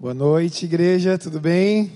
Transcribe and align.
Boa 0.00 0.14
noite, 0.14 0.64
igreja, 0.64 1.18
tudo 1.18 1.38
bem? 1.38 1.92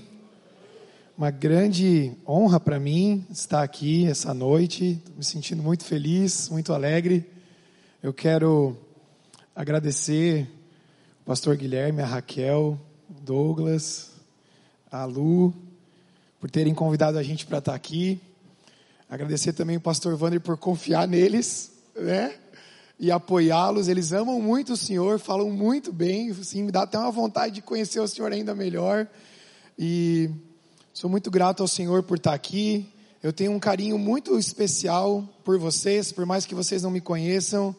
Uma 1.17 1.31
grande 1.31 2.11
honra 2.23 2.59
para 2.59 2.79
mim 2.79 3.25
estar 3.31 3.63
aqui 3.63 4.05
essa 4.05 4.31
noite, 4.31 5.01
me 5.17 5.23
sentindo 5.23 5.63
muito 5.63 5.83
feliz, 5.83 6.47
muito 6.49 6.71
alegre. 6.71 7.27
Eu 8.03 8.13
quero 8.13 8.77
agradecer 9.55 10.47
o 11.23 11.25
pastor 11.25 11.57
Guilherme, 11.57 12.03
a 12.03 12.05
Raquel, 12.05 12.79
Douglas, 13.09 14.11
a 14.91 15.03
Lu, 15.05 15.51
por 16.39 16.51
terem 16.51 16.75
convidado 16.75 17.17
a 17.17 17.23
gente 17.23 17.43
para 17.43 17.57
estar 17.57 17.73
aqui. 17.73 18.21
Agradecer 19.09 19.53
também 19.53 19.77
o 19.77 19.81
pastor 19.81 20.13
Wander 20.13 20.41
por 20.41 20.57
confiar 20.57 21.07
neles, 21.07 21.71
né? 21.95 22.35
E 22.99 23.11
apoiá-los. 23.11 23.87
Eles 23.87 24.11
amam 24.11 24.41
muito 24.41 24.73
o 24.73 24.77
Senhor, 24.77 25.19
falam 25.19 25.49
muito 25.49 25.91
bem, 25.91 26.31
assim, 26.31 26.63
me 26.63 26.71
dá 26.71 26.83
até 26.83 26.97
uma 26.97 27.11
vontade 27.11 27.55
de 27.55 27.61
conhecer 27.61 27.99
o 27.99 28.07
Senhor 28.07 28.31
ainda 28.31 28.55
melhor. 28.55 29.07
E 29.77 30.29
sou 30.93 31.09
muito 31.09 31.29
grato 31.29 31.61
ao 31.61 31.67
Senhor 31.67 32.03
por 32.03 32.17
estar 32.17 32.33
aqui. 32.33 32.87
Eu 33.21 33.33
tenho 33.33 33.51
um 33.51 33.59
carinho 33.59 33.97
muito 33.97 34.37
especial 34.37 35.27
por 35.43 35.57
vocês, 35.57 36.11
por 36.11 36.25
mais 36.25 36.45
que 36.45 36.55
vocês 36.55 36.83
não 36.83 36.91
me 36.91 37.01
conheçam. 37.01 37.75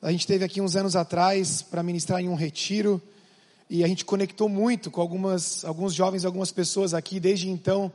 A 0.00 0.10
gente 0.10 0.26
teve 0.26 0.44
aqui 0.44 0.60
uns 0.60 0.76
anos 0.76 0.96
atrás 0.96 1.62
para 1.62 1.82
ministrar 1.82 2.20
em 2.20 2.28
um 2.28 2.34
retiro 2.34 3.00
e 3.68 3.82
a 3.82 3.88
gente 3.88 4.04
conectou 4.04 4.48
muito 4.48 4.90
com 4.90 5.00
algumas, 5.00 5.64
alguns 5.64 5.92
jovens, 5.92 6.24
algumas 6.24 6.52
pessoas 6.52 6.94
aqui. 6.94 7.18
Desde 7.18 7.48
então, 7.48 7.92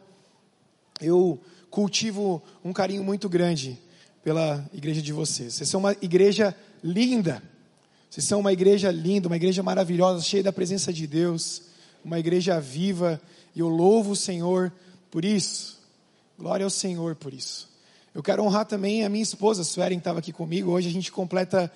eu 0.99 1.39
cultivo 1.69 2.41
um 2.63 2.73
carinho 2.73 3.03
muito 3.03 3.29
grande 3.29 3.79
pela 4.23 4.63
igreja 4.73 5.01
de 5.01 5.11
vocês. 5.11 5.53
Vocês 5.53 5.69
são 5.69 5.79
uma 5.79 5.95
igreja 6.01 6.55
linda. 6.83 7.41
Vocês 8.09 8.25
são 8.25 8.39
uma 8.39 8.51
igreja 8.51 8.91
linda, 8.91 9.27
uma 9.27 9.35
igreja 9.35 9.63
maravilhosa, 9.63 10.23
cheia 10.23 10.43
da 10.43 10.51
presença 10.51 10.91
de 10.91 11.07
Deus, 11.07 11.63
uma 12.03 12.19
igreja 12.19 12.59
viva, 12.59 13.21
e 13.55 13.59
eu 13.61 13.69
louvo 13.69 14.11
o 14.11 14.15
Senhor 14.15 14.71
por 15.09 15.23
isso. 15.23 15.79
Glória 16.37 16.65
ao 16.65 16.69
Senhor 16.69 17.15
por 17.15 17.33
isso. 17.33 17.69
Eu 18.13 18.21
quero 18.21 18.43
honrar 18.43 18.65
também 18.65 19.05
a 19.05 19.09
minha 19.09 19.23
esposa, 19.23 19.63
Suelen, 19.63 19.97
que 19.97 20.01
estava 20.01 20.19
aqui 20.19 20.33
comigo. 20.33 20.71
Hoje 20.71 20.89
a 20.89 20.91
gente 20.91 21.11
completa 21.11 21.71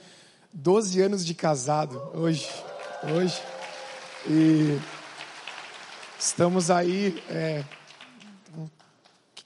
12 0.51 1.01
anos 1.01 1.25
de 1.25 1.33
casado. 1.33 2.01
Hoje. 2.13 2.49
Hoje. 3.16 3.41
E 4.27 4.77
estamos 6.19 6.69
aí. 6.69 7.23
É, 7.29 7.63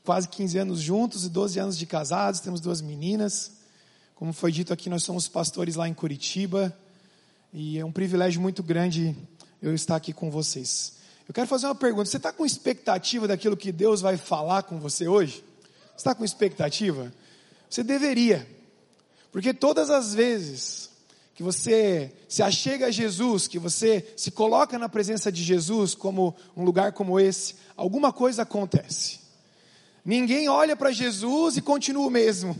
quase 0.10 0.28
15 0.28 0.58
anos 0.58 0.82
juntos 0.82 1.24
e 1.24 1.30
12 1.30 1.60
anos 1.60 1.78
de 1.78 1.86
casados, 1.86 2.40
temos 2.40 2.60
duas 2.60 2.82
meninas. 2.82 3.52
Como 4.16 4.34
foi 4.34 4.52
dito 4.52 4.74
aqui, 4.74 4.90
nós 4.90 5.04
somos 5.04 5.28
pastores 5.28 5.76
lá 5.76 5.88
em 5.88 5.94
Curitiba 5.94 6.76
e 7.54 7.78
é 7.78 7.86
um 7.86 7.92
privilégio 7.92 8.42
muito 8.42 8.64
grande 8.64 9.16
eu 9.62 9.72
estar 9.72 9.96
aqui 9.96 10.12
com 10.12 10.32
vocês. 10.32 10.94
Eu 11.28 11.34
quero 11.36 11.46
fazer 11.46 11.68
uma 11.68 11.76
pergunta: 11.76 12.10
você 12.10 12.18
está 12.18 12.34
com 12.34 12.44
expectativa 12.44 13.28
daquilo 13.28 13.56
que 13.56 13.72
Deus 13.72 14.02
vai 14.02 14.18
falar 14.18 14.64
com 14.64 14.80
você 14.80 15.08
hoje? 15.08 15.44
Você 15.90 15.98
está 15.98 16.16
com 16.16 16.26
expectativa? 16.26 17.14
Você 17.70 17.84
deveria, 17.84 18.50
porque 19.32 19.54
todas 19.54 19.92
as 19.92 20.16
vezes 20.16 20.90
que 21.36 21.44
você 21.44 22.12
se 22.28 22.42
achega 22.42 22.88
a 22.88 22.92
Jesus, 22.92 23.48
que 23.48 23.60
você 23.60 24.12
se 24.18 24.32
coloca 24.32 24.80
na 24.80 24.90
presença 24.90 25.32
de 25.32 25.44
Jesus, 25.44 25.94
como 25.94 26.36
um 26.58 26.64
lugar 26.64 26.94
como 26.94 27.20
esse, 27.20 27.58
alguma 27.78 28.12
coisa 28.12 28.42
acontece. 28.42 29.19
Ninguém 30.04 30.50
olha 30.50 30.76
para 30.76 30.92
Jesus 30.92 31.58
e 31.58 31.62
continua 31.62 32.08
o 32.08 32.12
mesmo. 32.12 32.56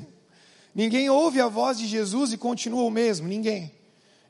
Ninguém 0.74 1.10
ouve 1.10 1.42
a 1.42 1.48
voz 1.48 1.78
de 1.78 1.88
Jesus 1.88 2.34
e 2.34 2.38
continua 2.38 2.84
o 2.84 2.92
mesmo. 2.92 3.28
Ninguém. 3.28 3.72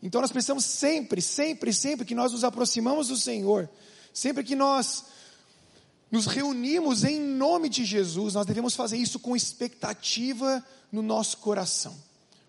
Então 0.01 0.21
nós 0.21 0.31
precisamos 0.31 0.65
sempre, 0.65 1.21
sempre, 1.21 1.73
sempre 1.73 2.05
que 2.05 2.15
nós 2.15 2.31
nos 2.31 2.43
aproximamos 2.43 3.09
do 3.09 3.17
Senhor, 3.17 3.69
sempre 4.13 4.43
que 4.43 4.55
nós 4.55 5.05
nos 6.11 6.25
reunimos 6.25 7.03
em 7.03 7.19
nome 7.19 7.69
de 7.69 7.85
Jesus, 7.85 8.33
nós 8.33 8.45
devemos 8.45 8.75
fazer 8.75 8.97
isso 8.97 9.19
com 9.19 9.35
expectativa 9.35 10.65
no 10.91 11.01
nosso 11.01 11.37
coração, 11.37 11.95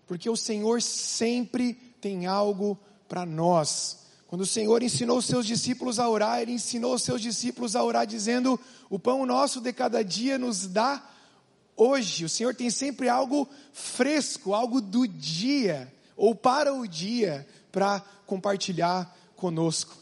porque 0.07 0.29
o 0.29 0.35
Senhor 0.35 0.81
sempre 0.81 1.73
tem 1.99 2.25
algo 2.25 2.77
para 3.07 3.25
nós. 3.25 4.00
Quando 4.31 4.43
o 4.43 4.47
Senhor 4.47 4.81
ensinou 4.81 5.17
os 5.17 5.25
seus 5.25 5.45
discípulos 5.45 5.99
a 5.99 6.07
orar, 6.07 6.39
Ele 6.39 6.53
ensinou 6.53 6.93
os 6.93 7.03
seus 7.03 7.21
discípulos 7.21 7.75
a 7.75 7.83
orar, 7.83 8.07
dizendo: 8.07 8.57
O 8.89 8.97
pão 8.97 9.25
nosso 9.25 9.59
de 9.59 9.73
cada 9.73 10.01
dia 10.05 10.37
nos 10.37 10.67
dá 10.67 11.05
hoje. 11.75 12.23
O 12.23 12.29
Senhor 12.29 12.55
tem 12.55 12.69
sempre 12.69 13.09
algo 13.09 13.45
fresco, 13.73 14.53
algo 14.53 14.79
do 14.79 15.05
dia, 15.05 15.93
ou 16.15 16.33
para 16.33 16.73
o 16.73 16.87
dia, 16.87 17.45
para 17.73 17.99
compartilhar 18.25 19.13
conosco. 19.35 19.97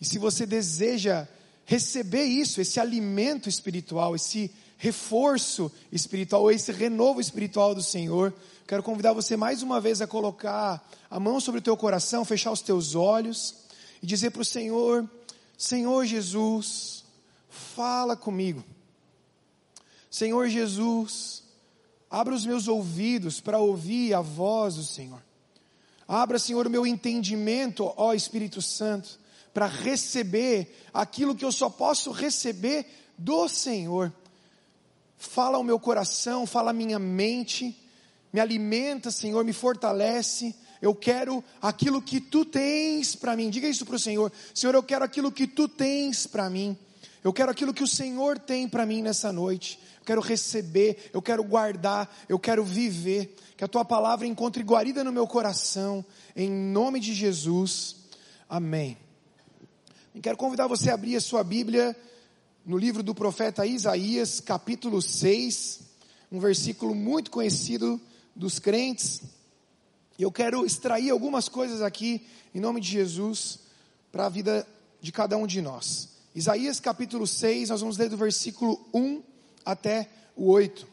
E 0.00 0.06
se 0.06 0.18
você 0.18 0.46
deseja 0.46 1.28
receber 1.66 2.24
isso, 2.24 2.62
esse 2.62 2.80
alimento 2.80 3.46
espiritual, 3.46 4.16
esse 4.16 4.50
reforço 4.78 5.70
espiritual, 5.92 6.50
esse 6.50 6.72
renovo 6.72 7.20
espiritual 7.20 7.74
do 7.74 7.82
Senhor, 7.82 8.32
quero 8.66 8.82
convidar 8.82 9.12
você 9.12 9.36
mais 9.36 9.62
uma 9.62 9.82
vez 9.82 10.00
a 10.00 10.06
colocar 10.06 10.82
a 11.10 11.20
mão 11.20 11.38
sobre 11.40 11.58
o 11.58 11.62
teu 11.62 11.76
coração, 11.76 12.24
fechar 12.24 12.50
os 12.50 12.62
teus 12.62 12.94
olhos 12.94 13.65
e 14.02 14.06
dizer 14.06 14.30
para 14.30 14.42
o 14.42 14.44
Senhor: 14.44 15.08
Senhor 15.56 16.04
Jesus, 16.04 17.04
fala 17.48 18.16
comigo. 18.16 18.64
Senhor 20.10 20.48
Jesus, 20.48 21.42
abra 22.10 22.34
os 22.34 22.46
meus 22.46 22.68
ouvidos 22.68 23.40
para 23.40 23.58
ouvir 23.58 24.14
a 24.14 24.20
voz 24.20 24.76
do 24.76 24.84
Senhor. 24.84 25.22
Abra, 26.08 26.38
Senhor, 26.38 26.66
o 26.66 26.70
meu 26.70 26.86
entendimento, 26.86 27.92
ó 27.96 28.14
Espírito 28.14 28.62
Santo, 28.62 29.18
para 29.52 29.66
receber 29.66 30.74
aquilo 30.94 31.34
que 31.34 31.44
eu 31.44 31.50
só 31.50 31.68
posso 31.68 32.12
receber 32.12 32.86
do 33.18 33.48
Senhor. 33.48 34.12
Fala 35.16 35.56
ao 35.56 35.64
meu 35.64 35.80
coração, 35.80 36.46
fala 36.46 36.70
à 36.70 36.74
minha 36.74 36.98
mente, 36.98 37.76
me 38.32 38.38
alimenta, 38.38 39.10
Senhor, 39.10 39.44
me 39.44 39.52
fortalece 39.52 40.54
eu 40.86 40.94
quero 40.94 41.42
aquilo 41.60 42.00
que 42.00 42.20
tu 42.20 42.44
tens 42.44 43.16
para 43.16 43.36
mim. 43.36 43.50
Diga 43.50 43.68
isso 43.68 43.84
para 43.84 43.96
o 43.96 43.98
Senhor. 43.98 44.32
Senhor, 44.54 44.74
eu 44.74 44.82
quero 44.82 45.04
aquilo 45.04 45.32
que 45.32 45.46
tu 45.46 45.66
tens 45.68 46.26
para 46.26 46.48
mim. 46.48 46.78
Eu 47.24 47.32
quero 47.32 47.50
aquilo 47.50 47.74
que 47.74 47.82
o 47.82 47.88
Senhor 47.88 48.38
tem 48.38 48.68
para 48.68 48.86
mim 48.86 49.02
nessa 49.02 49.32
noite. 49.32 49.80
Eu 49.98 50.04
quero 50.04 50.20
receber, 50.20 51.10
eu 51.12 51.20
quero 51.20 51.42
guardar, 51.42 52.08
eu 52.28 52.38
quero 52.38 52.64
viver. 52.64 53.34
Que 53.56 53.64
a 53.64 53.68
tua 53.68 53.84
palavra 53.84 54.28
encontre 54.28 54.62
guarida 54.62 55.02
no 55.02 55.12
meu 55.12 55.26
coração. 55.26 56.04
Em 56.36 56.48
nome 56.48 57.00
de 57.00 57.12
Jesus. 57.12 57.96
Amém. 58.48 58.96
E 60.14 60.20
quero 60.20 60.36
convidar 60.36 60.68
você 60.68 60.90
a 60.90 60.94
abrir 60.94 61.16
a 61.16 61.20
sua 61.20 61.42
Bíblia 61.42 61.96
no 62.64 62.78
livro 62.78 63.02
do 63.02 63.14
profeta 63.14 63.66
Isaías, 63.66 64.38
capítulo 64.40 65.02
6, 65.02 65.80
um 66.30 66.38
versículo 66.38 66.94
muito 66.94 67.30
conhecido 67.30 68.00
dos 68.36 68.60
crentes. 68.60 69.20
E 70.18 70.22
eu 70.22 70.32
quero 70.32 70.64
extrair 70.64 71.10
algumas 71.10 71.48
coisas 71.48 71.82
aqui, 71.82 72.26
em 72.54 72.60
nome 72.60 72.80
de 72.80 72.88
Jesus, 72.88 73.58
para 74.10 74.26
a 74.26 74.28
vida 74.30 74.66
de 75.00 75.12
cada 75.12 75.36
um 75.36 75.46
de 75.46 75.60
nós. 75.60 76.08
Isaías 76.34 76.80
capítulo 76.80 77.26
6, 77.26 77.68
nós 77.68 77.80
vamos 77.80 77.98
ler 77.98 78.08
do 78.08 78.16
versículo 78.16 78.80
1 78.94 79.22
até 79.64 80.08
o 80.34 80.50
8. 80.50 80.88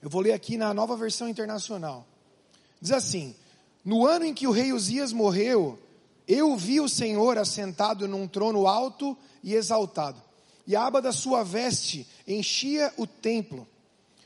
Eu 0.00 0.08
vou 0.08 0.22
ler 0.22 0.32
aqui 0.32 0.56
na 0.56 0.72
nova 0.72 0.96
versão 0.96 1.28
internacional. 1.28 2.06
Diz 2.80 2.92
assim: 2.92 3.34
No 3.84 4.06
ano 4.06 4.24
em 4.24 4.32
que 4.32 4.46
o 4.46 4.52
rei 4.52 4.72
Uzias 4.72 5.12
morreu, 5.12 5.78
eu 6.26 6.56
vi 6.56 6.80
o 6.80 6.88
Senhor 6.88 7.36
assentado 7.36 8.08
num 8.08 8.26
trono 8.26 8.66
alto 8.66 9.16
e 9.44 9.54
exaltado, 9.54 10.20
e 10.66 10.74
a 10.74 10.86
aba 10.86 11.02
da 11.02 11.12
sua 11.12 11.42
veste 11.42 12.06
enchia 12.26 12.92
o 12.96 13.06
templo. 13.06 13.68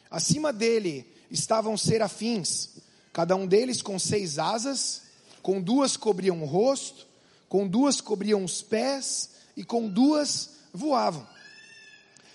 Acima 0.08 0.52
dele 0.52 1.04
estavam 1.30 1.76
serafins 1.76 2.85
cada 3.16 3.34
um 3.34 3.46
deles 3.46 3.80
com 3.80 3.98
seis 3.98 4.38
asas, 4.38 5.04
com 5.40 5.58
duas 5.58 5.96
cobriam 5.96 6.42
o 6.42 6.44
rosto, 6.44 7.06
com 7.48 7.66
duas 7.66 7.98
cobriam 7.98 8.44
os 8.44 8.60
pés, 8.60 9.30
e 9.56 9.64
com 9.64 9.88
duas 9.88 10.50
voavam. 10.70 11.26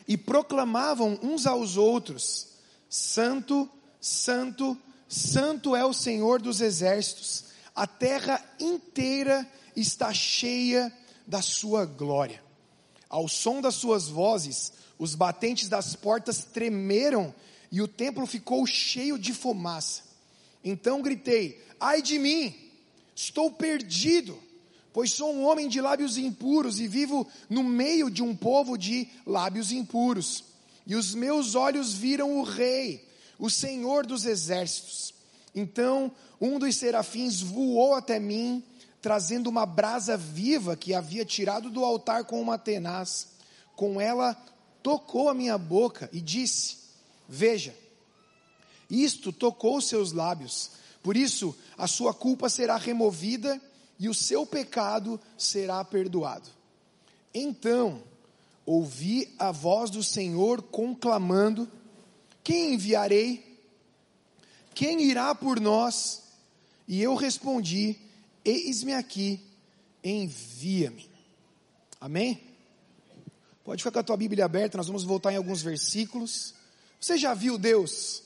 E 0.07 0.17
proclamavam 0.17 1.19
uns 1.21 1.45
aos 1.45 1.77
outros: 1.77 2.47
Santo, 2.89 3.69
Santo, 3.99 4.75
Santo 5.07 5.75
é 5.75 5.85
o 5.85 5.93
Senhor 5.93 6.41
dos 6.41 6.61
exércitos, 6.61 7.43
a 7.75 7.85
terra 7.85 8.43
inteira 8.59 9.47
está 9.75 10.11
cheia 10.11 10.91
da 11.27 11.43
sua 11.43 11.85
glória. 11.85 12.43
Ao 13.07 13.27
som 13.27 13.61
das 13.61 13.75
suas 13.75 14.07
vozes, 14.07 14.73
os 14.97 15.13
batentes 15.13 15.69
das 15.69 15.95
portas 15.95 16.43
tremeram 16.43 17.31
e 17.71 17.83
o 17.83 17.87
templo 17.87 18.25
ficou 18.25 18.65
cheio 18.65 19.19
de 19.19 19.31
fumaça. 19.31 20.09
Então 20.63 21.01
gritei: 21.01 21.61
Ai 21.79 22.01
de 22.01 22.19
mim, 22.19 22.53
estou 23.15 23.51
perdido, 23.51 24.37
pois 24.93 25.11
sou 25.11 25.33
um 25.33 25.43
homem 25.43 25.67
de 25.67 25.81
lábios 25.81 26.17
impuros 26.17 26.79
e 26.79 26.87
vivo 26.87 27.27
no 27.49 27.63
meio 27.63 28.09
de 28.09 28.21
um 28.21 28.35
povo 28.35 28.77
de 28.77 29.07
lábios 29.25 29.71
impuros. 29.71 30.43
E 30.85 30.95
os 30.95 31.13
meus 31.13 31.55
olhos 31.55 31.93
viram 31.93 32.39
o 32.39 32.43
Rei, 32.43 33.07
o 33.37 33.49
Senhor 33.49 34.05
dos 34.05 34.25
exércitos. 34.25 35.13
Então 35.53 36.11
um 36.39 36.57
dos 36.57 36.75
serafins 36.75 37.39
voou 37.39 37.93
até 37.93 38.19
mim, 38.19 38.63
trazendo 38.99 39.47
uma 39.47 39.63
brasa 39.63 40.17
viva 40.17 40.75
que 40.75 40.91
havia 40.91 41.23
tirado 41.23 41.69
do 41.69 41.85
altar 41.85 42.25
com 42.25 42.41
uma 42.41 42.57
tenaz. 42.57 43.27
Com 43.75 44.01
ela 44.01 44.35
tocou 44.81 45.29
a 45.29 45.35
minha 45.35 45.57
boca 45.57 46.09
e 46.11 46.19
disse: 46.19 46.77
Veja, 47.29 47.75
isto 48.91 49.31
tocou 49.31 49.79
seus 49.79 50.11
lábios, 50.11 50.71
por 51.01 51.15
isso 51.15 51.55
a 51.77 51.87
sua 51.87 52.13
culpa 52.13 52.49
será 52.49 52.75
removida 52.75 53.59
e 53.97 54.09
o 54.09 54.13
seu 54.13 54.45
pecado 54.45 55.19
será 55.37 55.83
perdoado. 55.85 56.49
Então 57.33 58.03
ouvi 58.65 59.33
a 59.39 59.51
voz 59.51 59.89
do 59.89 60.03
Senhor 60.03 60.61
conclamando: 60.61 61.69
Quem 62.43 62.73
enviarei? 62.73 63.59
Quem 64.75 65.01
irá 65.03 65.33
por 65.33 65.59
nós? 65.59 66.23
E 66.87 67.01
eu 67.01 67.15
respondi: 67.15 67.97
Eis-me 68.43 68.93
aqui, 68.93 69.39
envia-me. 70.03 71.09
Amém? 71.99 72.41
Pode 73.63 73.83
ficar 73.83 73.91
com 73.91 73.99
a 73.99 74.03
tua 74.03 74.17
Bíblia 74.17 74.45
aberta, 74.45 74.77
nós 74.77 74.87
vamos 74.87 75.03
voltar 75.03 75.31
em 75.31 75.37
alguns 75.37 75.61
versículos. 75.61 76.53
Você 76.99 77.17
já 77.17 77.33
viu 77.33 77.57
Deus? 77.57 78.23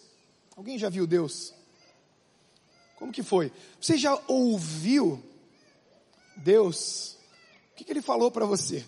Alguém 0.55 0.77
já 0.77 0.89
viu 0.89 1.05
Deus? 1.05 1.53
Como 2.95 3.11
que 3.11 3.21
foi? 3.21 3.51
Você 3.79 3.97
já 3.97 4.17
ouviu 4.27 5.21
Deus? 6.37 7.17
O 7.71 7.75
que, 7.75 7.83
que 7.83 7.91
ele 7.91 8.01
falou 8.01 8.31
para 8.31 8.45
você? 8.45 8.85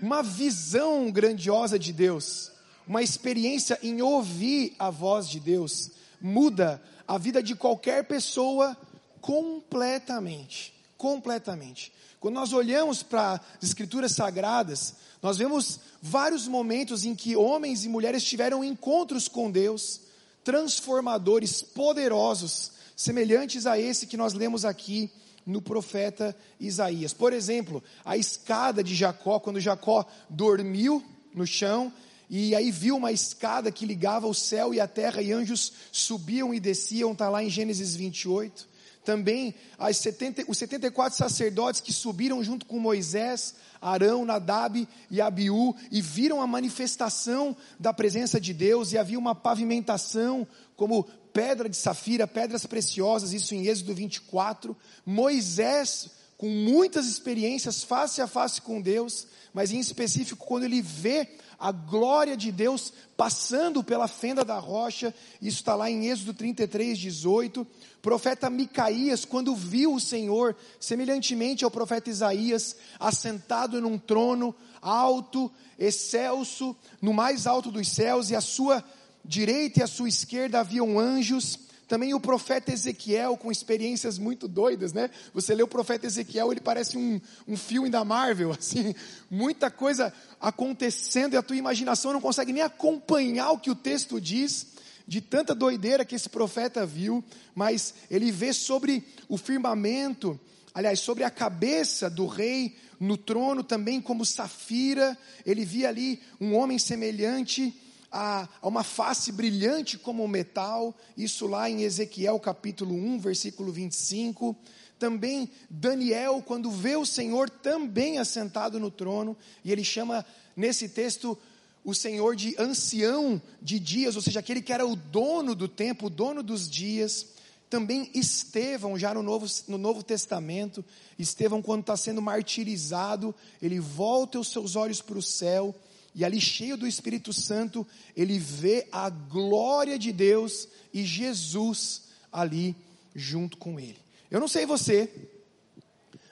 Uma 0.00 0.22
visão 0.22 1.10
grandiosa 1.10 1.78
de 1.78 1.92
Deus, 1.92 2.50
uma 2.86 3.02
experiência 3.02 3.78
em 3.82 4.02
ouvir 4.02 4.74
a 4.78 4.90
voz 4.90 5.28
de 5.28 5.38
Deus, 5.38 5.92
muda 6.20 6.82
a 7.06 7.16
vida 7.18 7.42
de 7.42 7.54
qualquer 7.54 8.04
pessoa 8.04 8.76
completamente. 9.20 10.74
Completamente. 10.98 11.92
Quando 12.18 12.34
nós 12.34 12.52
olhamos 12.52 13.02
para 13.02 13.34
as 13.34 13.68
Escrituras 13.68 14.12
Sagradas, 14.12 14.94
nós 15.22 15.36
vemos 15.36 15.78
vários 16.02 16.48
momentos 16.48 17.04
em 17.04 17.14
que 17.14 17.36
homens 17.36 17.84
e 17.84 17.88
mulheres 17.88 18.24
tiveram 18.24 18.64
encontros 18.64 19.28
com 19.28 19.50
Deus, 19.50 20.00
transformadores, 20.44 21.62
poderosos, 21.62 22.72
semelhantes 22.94 23.66
a 23.66 23.78
esse 23.78 24.06
que 24.06 24.16
nós 24.16 24.34
lemos 24.34 24.64
aqui 24.64 25.10
no 25.44 25.60
profeta 25.60 26.36
Isaías. 26.60 27.12
Por 27.12 27.32
exemplo, 27.32 27.82
a 28.04 28.16
escada 28.16 28.84
de 28.84 28.94
Jacó, 28.94 29.40
quando 29.40 29.58
Jacó 29.58 30.06
dormiu 30.28 31.02
no 31.34 31.46
chão, 31.46 31.92
e 32.30 32.54
aí 32.54 32.70
viu 32.70 32.96
uma 32.96 33.12
escada 33.12 33.72
que 33.72 33.84
ligava 33.84 34.26
o 34.26 34.34
céu 34.34 34.72
e 34.72 34.80
a 34.80 34.86
terra, 34.86 35.20
e 35.20 35.32
anjos 35.32 35.72
subiam 35.90 36.54
e 36.54 36.60
desciam, 36.60 37.12
está 37.12 37.28
lá 37.28 37.42
em 37.42 37.50
Gênesis 37.50 37.96
28 37.96 38.73
também 39.04 39.54
as 39.78 39.98
70, 39.98 40.44
os 40.48 40.58
74 40.58 41.16
sacerdotes 41.16 41.80
que 41.80 41.92
subiram 41.92 42.42
junto 42.42 42.66
com 42.66 42.78
Moisés, 42.78 43.54
Arão, 43.80 44.24
Nadab 44.24 44.88
e 45.10 45.20
Abiú 45.20 45.74
e 45.90 46.00
viram 46.00 46.40
a 46.40 46.46
manifestação 46.46 47.56
da 47.78 47.92
presença 47.92 48.40
de 48.40 48.54
Deus 48.54 48.92
e 48.92 48.98
havia 48.98 49.18
uma 49.18 49.34
pavimentação 49.34 50.46
como 50.76 51.04
pedra 51.32 51.68
de 51.68 51.76
safira, 51.76 52.26
pedras 52.26 52.64
preciosas, 52.64 53.32
isso 53.32 53.54
em 53.54 53.66
Êxodo 53.66 53.94
24. 53.94 54.76
Moisés, 55.04 56.10
com 56.38 56.48
muitas 56.48 57.06
experiências 57.06 57.84
face 57.84 58.22
a 58.22 58.26
face 58.26 58.62
com 58.62 58.80
Deus, 58.80 59.26
mas 59.52 59.70
em 59.70 59.78
específico 59.78 60.44
quando 60.46 60.64
ele 60.64 60.80
vê 60.80 61.28
a 61.58 61.72
glória 61.72 62.36
de 62.36 62.50
Deus 62.50 62.92
passando 63.16 63.82
pela 63.82 64.08
fenda 64.08 64.44
da 64.44 64.58
rocha, 64.58 65.14
isso 65.40 65.58
está 65.58 65.74
lá 65.74 65.90
em 65.90 66.06
Êxodo 66.06 66.34
33, 66.34 66.98
18. 66.98 67.66
Profeta 68.02 68.50
Micaías, 68.50 69.24
quando 69.24 69.54
viu 69.54 69.94
o 69.94 70.00
Senhor, 70.00 70.54
semelhantemente 70.78 71.64
ao 71.64 71.70
profeta 71.70 72.10
Isaías, 72.10 72.76
assentado 72.98 73.80
num 73.80 73.98
trono 73.98 74.54
alto, 74.82 75.50
excelso, 75.78 76.76
no 77.00 77.12
mais 77.12 77.46
alto 77.46 77.70
dos 77.70 77.88
céus, 77.88 78.30
e 78.30 78.36
à 78.36 78.40
sua 78.40 78.84
direita 79.24 79.80
e 79.80 79.82
à 79.82 79.86
sua 79.86 80.08
esquerda 80.08 80.60
haviam 80.60 80.98
anjos, 80.98 81.58
também 81.86 82.14
o 82.14 82.20
profeta 82.20 82.72
Ezequiel, 82.72 83.36
com 83.36 83.52
experiências 83.52 84.18
muito 84.18 84.48
doidas, 84.48 84.92
né? 84.92 85.10
Você 85.32 85.54
lê 85.54 85.62
o 85.62 85.68
profeta 85.68 86.06
Ezequiel, 86.06 86.50
ele 86.50 86.60
parece 86.60 86.96
um, 86.96 87.20
um 87.46 87.56
filme 87.56 87.90
da 87.90 88.04
Marvel, 88.04 88.52
assim, 88.58 88.94
muita 89.30 89.70
coisa 89.70 90.12
acontecendo 90.40 91.34
e 91.34 91.36
a 91.36 91.42
tua 91.42 91.56
imaginação 91.56 92.12
não 92.12 92.20
consegue 92.20 92.52
nem 92.52 92.62
acompanhar 92.62 93.50
o 93.50 93.58
que 93.58 93.70
o 93.70 93.74
texto 93.74 94.20
diz, 94.20 94.74
de 95.06 95.20
tanta 95.20 95.54
doideira 95.54 96.04
que 96.04 96.14
esse 96.14 96.28
profeta 96.28 96.86
viu, 96.86 97.22
mas 97.54 97.94
ele 98.10 98.32
vê 98.32 98.52
sobre 98.52 99.04
o 99.28 99.36
firmamento, 99.36 100.40
aliás, 100.72 101.00
sobre 101.00 101.24
a 101.24 101.30
cabeça 101.30 102.08
do 102.08 102.26
rei 102.26 102.76
no 102.98 103.16
trono 103.16 103.62
também 103.62 104.00
como 104.00 104.24
safira, 104.24 105.18
ele 105.44 105.64
via 105.64 105.88
ali 105.88 106.20
um 106.40 106.54
homem 106.54 106.78
semelhante 106.78 107.74
a, 108.14 108.48
a 108.62 108.68
uma 108.68 108.84
face 108.84 109.32
brilhante 109.32 109.98
como 109.98 110.26
metal, 110.28 110.94
isso 111.16 111.48
lá 111.48 111.68
em 111.68 111.82
Ezequiel 111.82 112.38
capítulo 112.38 112.94
1, 112.94 113.18
versículo 113.18 113.72
25. 113.72 114.56
Também 115.00 115.50
Daniel, 115.68 116.40
quando 116.46 116.70
vê 116.70 116.94
o 116.94 117.04
Senhor 117.04 117.50
também 117.50 118.18
assentado 118.18 118.78
no 118.78 118.88
trono, 118.88 119.36
e 119.64 119.72
ele 119.72 119.82
chama 119.82 120.24
nesse 120.56 120.88
texto 120.88 121.36
o 121.84 121.92
Senhor 121.92 122.36
de 122.36 122.54
ancião 122.56 123.42
de 123.60 123.80
dias, 123.80 124.14
ou 124.14 124.22
seja, 124.22 124.38
aquele 124.38 124.62
que 124.62 124.72
era 124.72 124.86
o 124.86 124.94
dono 124.94 125.52
do 125.52 125.66
tempo, 125.66 126.06
o 126.06 126.10
dono 126.10 126.40
dos 126.40 126.70
dias. 126.70 127.26
Também 127.68 128.08
Estevão, 128.14 128.96
já 128.96 129.12
no 129.12 129.24
Novo, 129.24 129.46
no 129.66 129.76
Novo 129.76 130.04
Testamento, 130.04 130.84
Estevão, 131.18 131.60
quando 131.60 131.80
está 131.80 131.96
sendo 131.96 132.22
martirizado, 132.22 133.34
ele 133.60 133.80
volta 133.80 134.38
os 134.38 134.48
seus 134.52 134.76
olhos 134.76 135.02
para 135.02 135.18
o 135.18 135.22
céu 135.22 135.74
e 136.14 136.24
ali, 136.24 136.40
cheio 136.40 136.76
do 136.76 136.86
Espírito 136.86 137.32
Santo, 137.32 137.86
ele 138.16 138.38
vê 138.38 138.86
a 138.92 139.10
glória 139.10 139.98
de 139.98 140.12
Deus 140.12 140.68
e 140.92 141.04
Jesus 141.04 142.02
ali 142.32 142.76
junto 143.14 143.56
com 143.56 143.80
ele. 143.80 143.98
Eu 144.30 144.38
não 144.38 144.46
sei 144.46 144.64
você, 144.64 145.10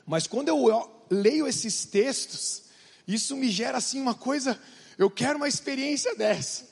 mas 0.07 0.27
quando 0.27 0.49
eu 0.49 1.05
leio 1.11 1.49
esses 1.49 1.85
textos, 1.85 2.63
isso 3.09 3.37
me 3.37 3.51
gera 3.51 3.79
assim 3.79 4.01
uma 4.01 4.15
coisa, 4.15 4.61
eu 4.97 5.11
quero 5.11 5.37
uma 5.37 5.49
experiência 5.49 6.15
dessa. 6.15 6.71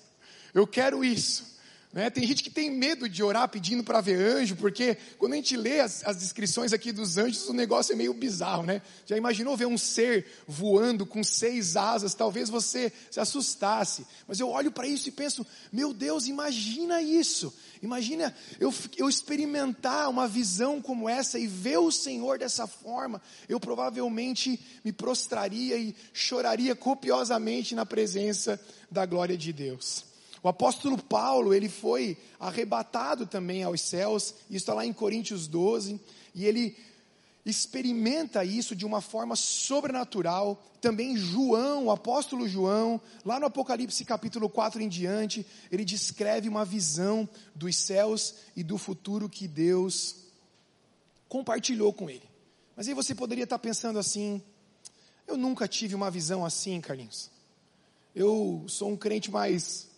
Eu 0.55 0.67
quero 0.67 1.05
isso. 1.05 1.59
Né? 1.93 2.09
Tem 2.09 2.25
gente 2.25 2.45
que 2.45 2.51
tem 2.51 2.71
medo 2.71 3.09
de 3.09 3.21
orar 3.21 3.49
pedindo 3.49 3.83
para 3.83 4.01
ver 4.01 4.15
anjo, 4.15 4.55
porque 4.55 4.97
quando 5.19 5.33
a 5.33 5.37
gente 5.37 5.57
lê 5.57 5.81
as, 5.81 6.07
as, 6.07 6.17
descrições 6.17 6.73
aqui 6.73 6.93
dos 6.93 7.19
anjos, 7.19 7.49
o 7.49 7.53
negócio 7.53 7.93
é 7.93 7.97
meio 7.97 8.15
bizarro, 8.15 8.63
né? 8.63 8.81
Já 9.05 9.17
imaginou 9.17 9.57
ver 9.57 9.67
um 9.67 9.77
ser 9.77 10.25
voando 10.47 11.05
com 11.05 11.25
seis 11.25 11.77
asas? 11.77 12.15
Talvez 12.15 12.49
você 12.49 12.93
se 13.11 13.19
assustasse. 13.19 14.07
Mas 14.29 14.39
eu 14.39 14.49
olho 14.49 14.71
para 14.71 14.87
isso 14.87 15.09
e 15.09 15.13
penso, 15.13 15.45
meu 15.73 15.93
Deus, 15.93 16.29
imagina 16.29 17.03
isso. 17.03 17.53
Imagina 17.83 18.33
eu, 18.61 18.73
eu 18.97 19.09
experimentar 19.09 20.09
uma 20.09 20.29
visão 20.29 20.81
como 20.81 21.09
essa 21.09 21.41
e 21.41 21.49
ver 21.49 21.79
o 21.79 21.91
Senhor 21.91 22.39
dessa 22.39 22.69
forma. 22.69 23.21
Eu 23.49 23.59
provavelmente 23.59 24.61
me 24.85 24.93
prostraria 24.93 25.77
e 25.77 25.97
choraria 26.13 26.77
copiosamente 26.77 27.75
na 27.75 27.85
presença 27.85 28.61
da 28.89 29.05
glória 29.05 29.37
de 29.37 29.53
Deus. 29.53 30.10
O 30.43 30.49
apóstolo 30.49 30.97
Paulo, 30.97 31.53
ele 31.53 31.69
foi 31.69 32.17
arrebatado 32.39 33.27
também 33.27 33.63
aos 33.63 33.83
céus, 33.83 34.35
isso 34.49 34.57
está 34.57 34.75
lá 34.75 34.87
em 34.87 34.93
Coríntios 34.93 35.47
12, 35.47 36.01
e 36.35 36.47
ele 36.47 36.77
experimenta 37.45 38.45
isso 38.45 38.75
de 38.75 38.87
uma 38.87 39.01
forma 39.01 39.37
sobrenatural. 39.37 40.63
Também 40.81 41.17
João, 41.17 41.87
o 41.87 41.91
apóstolo 41.91 42.49
João, 42.49 43.01
lá 43.25 43.39
no 43.39 43.47
Apocalipse 43.47 44.05
capítulo 44.05 44.49
4 44.49 44.81
em 44.81 44.89
diante, 44.89 45.47
ele 45.71 45.85
descreve 45.85 46.49
uma 46.49 46.65
visão 46.65 47.29
dos 47.55 47.77
céus 47.77 48.37
e 48.57 48.63
do 48.63 48.79
futuro 48.79 49.29
que 49.29 49.47
Deus 49.47 50.17
compartilhou 51.29 51.93
com 51.93 52.09
ele. 52.09 52.29
Mas 52.75 52.89
aí 52.89 52.95
você 52.95 53.15
poderia 53.15 53.45
estar 53.45 53.59
pensando 53.59 53.99
assim: 53.99 54.43
eu 55.27 55.37
nunca 55.37 55.69
tive 55.69 55.95
uma 55.95 56.11
visão 56.11 56.47
assim, 56.47 56.81
Carlinhos. 56.81 57.31
Eu 58.15 58.65
sou 58.67 58.91
um 58.91 58.97
crente 58.97 59.31
mais 59.31 59.90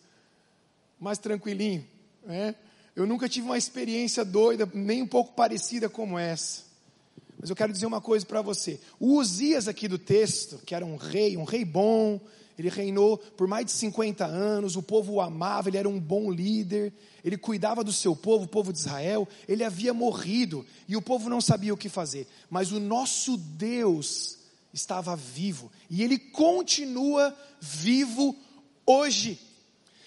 mais 1.03 1.19
tranquilinho. 1.19 1.85
Né? 2.25 2.55
Eu 2.95 3.07
nunca 3.07 3.29
tive 3.29 3.47
uma 3.47 3.59
experiência 3.59 4.25
doida, 4.25 4.69
nem 4.73 5.03
um 5.03 5.07
pouco 5.07 5.33
parecida 5.33 5.89
como 5.89 6.19
essa. 6.19 6.63
Mas 7.39 7.51
eu 7.51 7.57
quero 7.57 7.73
dizer 7.73 7.87
uma 7.87 8.01
coisa 8.01 8.25
para 8.25 8.41
você. 8.41 8.79
O 9.01 9.19
Uzias 9.19 9.67
aqui 9.67 9.89
do 9.89 9.99
texto, 9.99 10.59
que 10.65 10.75
era 10.75 10.87
um 10.87 10.95
rei, 10.95 11.37
um 11.37 11.43
rei 11.43 11.65
bom, 11.65 12.21
ele 12.57 12.69
reinou 12.69 13.19
por 13.19 13.49
mais 13.49 13.67
de 13.67 13.73
50 13.73 14.25
anos, 14.25 14.77
o 14.77 14.83
povo 14.83 15.15
o 15.15 15.21
amava, 15.21 15.69
ele 15.69 15.79
era 15.79 15.89
um 15.89 15.99
bom 15.99 16.31
líder, 16.31 16.93
ele 17.25 17.37
cuidava 17.37 17.83
do 17.83 17.93
seu 17.93 18.15
povo, 18.15 18.45
o 18.45 18.49
povo 18.49 18.73
de 18.73 18.79
Israel, 18.79 19.27
ele 19.49 19.65
havia 19.65 19.93
morrido 19.93 20.65
e 20.87 20.97
o 20.97 21.03
povo 21.03 21.29
não 21.29 21.41
sabia 21.41 21.75
o 21.75 21.77
que 21.77 21.89
fazer. 21.89 22.29
Mas 22.49 22.71
o 22.71 22.79
nosso 22.79 23.37
Deus 23.37 24.39
estava 24.73 25.17
vivo 25.17 25.69
e 25.91 26.05
ele 26.05 26.17
continua 26.17 27.37
vivo 27.61 28.37
hoje. 28.87 29.52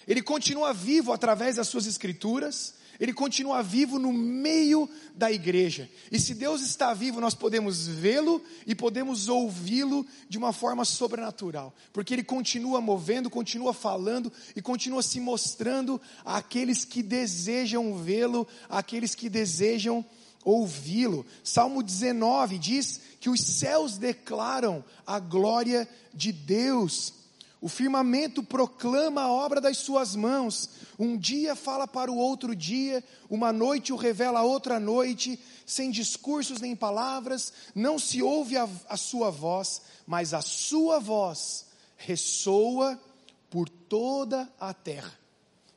Ele 0.07 0.21
continua 0.21 0.73
vivo 0.73 1.11
através 1.11 1.55
das 1.55 1.67
suas 1.67 1.85
escrituras, 1.85 2.75
ele 2.99 3.13
continua 3.13 3.61
vivo 3.61 3.99
no 3.99 4.13
meio 4.13 4.89
da 5.15 5.31
igreja. 5.31 5.89
E 6.11 6.19
se 6.19 6.33
Deus 6.33 6.61
está 6.61 6.93
vivo, 6.93 7.19
nós 7.19 7.33
podemos 7.33 7.87
vê-lo 7.87 8.41
e 8.65 8.73
podemos 8.73 9.27
ouvi-lo 9.27 10.05
de 10.29 10.37
uma 10.37 10.53
forma 10.53 10.85
sobrenatural, 10.85 11.73
porque 11.91 12.13
ele 12.13 12.23
continua 12.23 12.79
movendo, 12.79 13.29
continua 13.29 13.73
falando 13.73 14.31
e 14.55 14.61
continua 14.61 15.03
se 15.03 15.19
mostrando 15.19 15.99
àqueles 16.23 16.85
que 16.85 17.03
desejam 17.03 17.97
vê-lo, 17.97 18.47
àqueles 18.69 19.13
que 19.13 19.29
desejam 19.29 20.05
ouvi-lo. 20.43 21.25
Salmo 21.43 21.81
19 21.81 22.57
diz 22.59 23.01
que 23.19 23.29
os 23.29 23.41
céus 23.41 23.97
declaram 23.97 24.85
a 25.05 25.19
glória 25.19 25.89
de 26.13 26.31
Deus. 26.31 27.24
O 27.65 27.67
firmamento 27.67 28.43
proclama 28.43 29.23
a 29.23 29.31
obra 29.31 29.59
das 29.59 29.79
suas 29.79 30.15
mãos. 30.15 30.69
Um 30.99 31.17
dia 31.17 31.55
fala 31.55 31.87
para 31.87 32.11
o 32.11 32.15
outro 32.15 32.55
dia, 32.55 33.03
uma 33.27 33.51
noite 33.51 33.91
o 33.91 33.95
revela 33.95 34.41
a 34.41 34.43
outra 34.43 34.79
noite, 34.79 35.39
sem 35.65 35.89
discursos 35.89 36.61
nem 36.61 36.75
palavras, 36.75 37.51
não 37.73 37.97
se 37.97 38.21
ouve 38.21 38.55
a, 38.55 38.69
a 38.87 38.95
sua 38.95 39.31
voz, 39.31 39.81
mas 40.05 40.31
a 40.31 40.41
sua 40.41 40.99
voz 40.99 41.65
ressoa 41.97 43.01
por 43.49 43.67
toda 43.67 44.47
a 44.59 44.71
terra. 44.71 45.17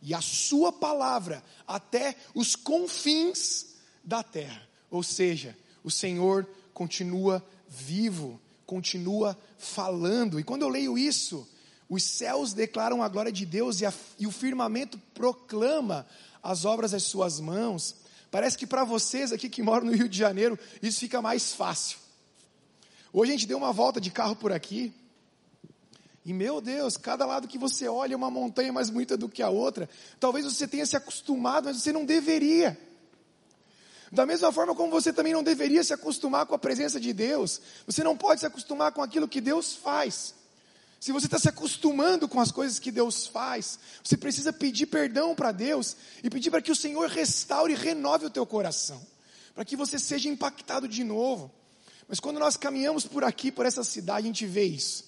E 0.02 0.12
a 0.12 0.21
sua 0.21 0.71
palavra 0.71 1.42
até 1.66 2.14
os 2.35 2.54
confins 2.54 3.76
da 4.04 4.23
terra. 4.23 4.61
Ou 4.90 5.02
seja, 5.02 5.57
o 5.83 5.90
Senhor 5.90 6.47
continua 6.75 7.42
vivo, 7.66 8.38
continua 8.66 9.35
falando. 9.57 10.38
E 10.38 10.45
quando 10.45 10.61
eu 10.61 10.68
leio 10.68 10.99
isso, 10.99 11.49
os 11.88 12.02
céus 12.04 12.52
declaram 12.52 13.02
a 13.02 13.09
glória 13.09 13.33
de 13.33 13.47
Deus 13.47 13.80
e, 13.80 13.87
a, 13.87 13.92
e 14.18 14.26
o 14.26 14.30
firmamento 14.30 14.99
proclama 15.14 16.07
as 16.42 16.64
obras 16.64 16.90
das 16.90 17.04
suas 17.04 17.40
mãos. 17.40 17.97
Parece 18.30 18.59
que 18.59 18.66
para 18.66 18.85
vocês 18.85 19.33
aqui 19.33 19.49
que 19.49 19.62
moram 19.62 19.87
no 19.87 19.92
Rio 19.92 20.09
de 20.09 20.18
Janeiro, 20.18 20.59
isso 20.83 21.00
fica 21.00 21.23
mais 21.23 21.52
fácil. 21.52 21.99
Hoje 23.11 23.33
a 23.33 23.35
gente 23.35 23.47
deu 23.47 23.57
uma 23.57 23.73
volta 23.73 24.00
de 24.00 24.11
carro 24.11 24.37
por 24.37 24.52
aqui. 24.52 24.92
E 26.26 26.33
meu 26.35 26.61
Deus, 26.61 26.99
cada 26.99 27.25
lado 27.25 27.49
que 27.49 27.57
você 27.57 27.88
olha 27.88 28.12
é 28.12 28.16
uma 28.16 28.30
montanha 28.30 28.71
mais 28.71 28.90
bonita 28.90 29.16
do 29.16 29.30
que 29.30 29.42
a 29.42 29.49
outra. 29.49 29.88
Talvez 30.21 30.45
você 30.45 30.68
tenha 30.68 30.85
se 30.85 30.95
acostumado, 30.95 31.64
mas 31.64 31.78
você 31.78 31.90
não 31.90 32.04
deveria. 32.04 32.78
Da 34.12 34.26
mesma 34.26 34.52
forma 34.52 34.75
como 34.75 34.90
você 34.90 35.11
também 35.11 35.33
não 35.33 35.42
deveria 35.42 35.83
se 35.83 35.95
acostumar 35.95 36.45
com 36.45 36.54
a 36.54 36.59
presença 36.59 37.00
de 37.00 37.14
Deus, 37.14 37.62
você 37.87 38.04
não 38.04 38.14
pode 38.14 38.40
se 38.40 38.47
acostumar 38.47 38.92
com 38.92 39.02
aquilo 39.02 39.26
que 39.26 39.40
Deus 39.40 39.75
faz. 39.75 40.35
Se 41.00 41.12
você 41.12 41.26
está 41.26 41.38
se 41.38 41.49
acostumando 41.49 42.28
com 42.28 42.40
as 42.40 42.50
coisas 42.50 42.78
que 42.78 42.90
Deus 42.90 43.26
faz, 43.26 43.78
você 44.02 44.17
precisa 44.17 44.52
pedir 44.52 44.87
perdão 44.87 45.35
para 45.35 45.52
Deus 45.52 45.97
e 46.23 46.28
pedir 46.28 46.50
para 46.50 46.61
que 46.61 46.73
o 46.73 46.76
Senhor 46.76 47.09
restaure 47.09 47.73
e 47.73 47.76
renove 47.76 48.26
o 48.26 48.31
teu 48.31 48.45
coração, 48.45 49.00
para 49.55 49.64
que 49.64 49.76
você 49.76 49.99
seja 49.99 50.28
impactado 50.28 50.88
de 50.88 51.05
novo. 51.05 51.52
Mas 52.09 52.19
quando 52.19 52.40
nós 52.40 52.57
caminhamos 52.57 53.07
por 53.07 53.23
aqui, 53.23 53.52
por 53.52 53.64
essa 53.64 53.85
cidade, 53.85 54.26
a 54.26 54.28
gente 54.28 54.47
vê 54.47 54.64
isso. 54.64 55.05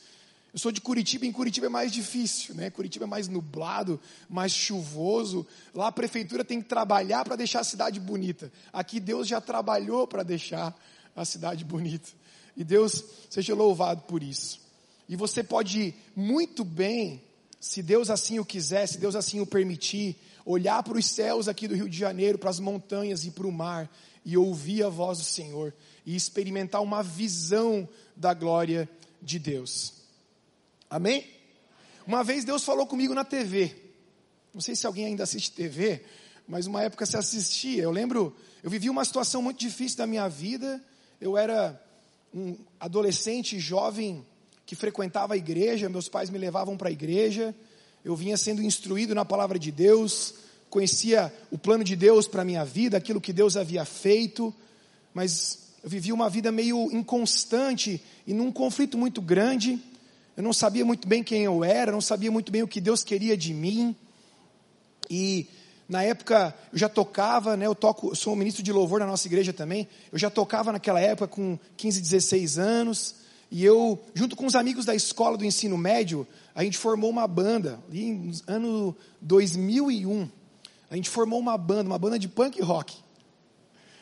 Eu 0.53 0.59
sou 0.59 0.73
de 0.73 0.81
Curitiba, 0.81 1.27
em 1.27 1.33
Curitiba 1.33 1.67
é 1.67 1.69
mais 1.69 1.93
difícil, 1.93 2.55
né? 2.55 2.71
Curitiba 2.71 3.05
é 3.05 3.09
mais 3.09 3.29
nublado, 3.29 4.01
mais 4.29 4.53
chuvoso. 4.53 5.47
Lá 5.73 5.89
a 5.89 5.93
prefeitura 5.93 6.45
tem 6.45 6.61
que 6.61 6.69
trabalhar 6.69 7.25
para 7.25 7.37
deixar 7.37 7.61
a 7.61 7.65
cidade 7.65 8.01
bonita. 8.01 8.53
Aqui 8.73 8.99
Deus 8.99 9.29
já 9.29 9.41
trabalhou 9.41 10.07
para 10.07 10.23
deixar 10.23 10.77
a 11.15 11.25
cidade 11.25 11.65
bonita. 11.65 12.11
E 12.57 12.65
Deus 12.65 13.05
seja 13.29 13.55
louvado 13.55 14.03
por 14.03 14.23
isso. 14.23 14.61
E 15.11 15.17
você 15.17 15.43
pode 15.43 15.93
muito 16.14 16.64
bem, 16.64 17.21
se 17.61 17.83
Deus 17.83 18.11
assim 18.11 18.38
o 18.38 18.45
quiser, 18.45 18.87
se 18.87 18.97
Deus 18.97 19.17
assim 19.17 19.40
o 19.40 19.45
permitir, 19.45 20.17
olhar 20.47 20.85
para 20.85 20.97
os 20.97 21.05
céus 21.05 21.49
aqui 21.49 21.67
do 21.67 21.75
Rio 21.75 21.88
de 21.88 21.99
Janeiro, 21.99 22.38
para 22.38 22.49
as 22.49 22.61
montanhas 22.61 23.25
e 23.25 23.33
para 23.33 23.45
o 23.45 23.50
mar, 23.50 23.90
e 24.25 24.37
ouvir 24.37 24.85
a 24.85 24.88
voz 24.88 25.19
do 25.19 25.25
Senhor, 25.25 25.75
e 26.07 26.14
experimentar 26.14 26.81
uma 26.81 27.02
visão 27.02 27.88
da 28.14 28.33
glória 28.33 28.88
de 29.21 29.40
Deus. 29.40 29.95
Amém? 30.88 31.26
Uma 32.07 32.23
vez 32.23 32.45
Deus 32.45 32.62
falou 32.62 32.87
comigo 32.87 33.12
na 33.12 33.25
TV. 33.25 33.75
Não 34.55 34.61
sei 34.61 34.76
se 34.76 34.87
alguém 34.87 35.07
ainda 35.07 35.25
assiste 35.25 35.50
TV, 35.50 36.05
mas 36.47 36.69
uma 36.69 36.85
época 36.85 37.05
se 37.05 37.17
assistia. 37.17 37.83
Eu 37.83 37.90
lembro, 37.90 38.33
eu 38.62 38.71
vivi 38.71 38.88
uma 38.88 39.05
situação 39.05 39.43
muito 39.43 39.59
difícil 39.59 39.99
da 39.99 40.07
minha 40.07 40.29
vida. 40.29 40.81
Eu 41.21 41.37
era 41.37 41.83
um 42.33 42.57
adolescente 42.79 43.59
jovem 43.59 44.25
que 44.71 44.77
frequentava 44.77 45.35
a 45.35 45.37
igreja, 45.37 45.89
meus 45.89 46.09
pais 46.09 46.31
me 46.31 46.39
levavam 46.39 46.77
para 46.77 46.91
a 46.91 46.93
igreja, 46.93 47.53
eu 48.05 48.15
vinha 48.15 48.37
sendo 48.37 48.62
instruído 48.62 49.17
na 49.17 49.25
palavra 49.25 49.59
de 49.59 49.73
Deus, 49.73 50.35
conhecia 50.69 51.35
o 51.50 51.59
plano 51.59 51.83
de 51.83 51.97
Deus 51.97 52.29
para 52.29 52.43
a 52.43 52.45
minha 52.45 52.65
vida, 52.65 52.97
aquilo 52.97 53.21
que 53.21 53.33
Deus 53.33 53.57
havia 53.57 53.85
feito, 53.85 54.55
mas 55.12 55.59
eu 55.83 55.91
vivia 55.91 56.15
uma 56.15 56.31
vida 56.31 56.53
meio 56.53 56.89
inconstante 56.93 58.00
e 58.25 58.33
num 58.33 58.53
conflito 58.53 58.97
muito 58.97 59.21
grande. 59.21 59.77
Eu 60.37 60.45
não 60.45 60.53
sabia 60.53 60.85
muito 60.85 61.09
bem 61.09 61.25
quem 61.25 61.43
eu 61.43 61.65
era, 61.65 61.91
não 61.91 62.00
sabia 62.00 62.31
muito 62.31 62.53
bem 62.53 62.62
o 62.62 62.69
que 62.69 62.81
Deus 62.81 63.03
queria 63.03 63.37
de 63.37 63.53
mim. 63.53 63.97
E 65.11 65.49
na 65.89 66.05
época 66.05 66.55
eu 66.73 66.79
já 66.79 66.89
tocava, 66.89 67.57
né, 67.57 67.67
eu 67.67 67.75
toco, 67.75 68.15
sou 68.15 68.37
ministro 68.37 68.62
de 68.62 68.73
louvor 68.73 69.00
na 69.00 69.07
nossa 69.07 69.27
igreja 69.27 69.53
também. 69.53 69.89
Eu 70.12 70.19
já 70.21 70.31
tocava 70.31 70.71
naquela 70.71 71.00
época 71.00 71.27
com 71.27 71.59
15, 71.77 72.00
16 72.00 72.57
anos. 72.57 73.20
E 73.50 73.64
eu, 73.64 73.99
junto 74.14 74.37
com 74.37 74.47
os 74.47 74.54
amigos 74.54 74.85
da 74.85 74.95
escola 74.95 75.37
do 75.37 75.45
ensino 75.45 75.76
médio, 75.76 76.26
a 76.54 76.62
gente 76.62 76.78
formou 76.78 77.11
uma 77.11 77.26
banda, 77.26 77.80
ali 77.88 78.12
no 78.12 78.33
ano 78.47 78.97
2001. 79.21 80.28
A 80.88 80.97
gente 80.97 81.11
formou 81.11 81.38
uma 81.38 81.59
banda, 81.59 81.88
uma 81.88 81.99
banda 81.99 82.19
de 82.19 82.28
punk 82.28 82.61
rock. 82.62 82.97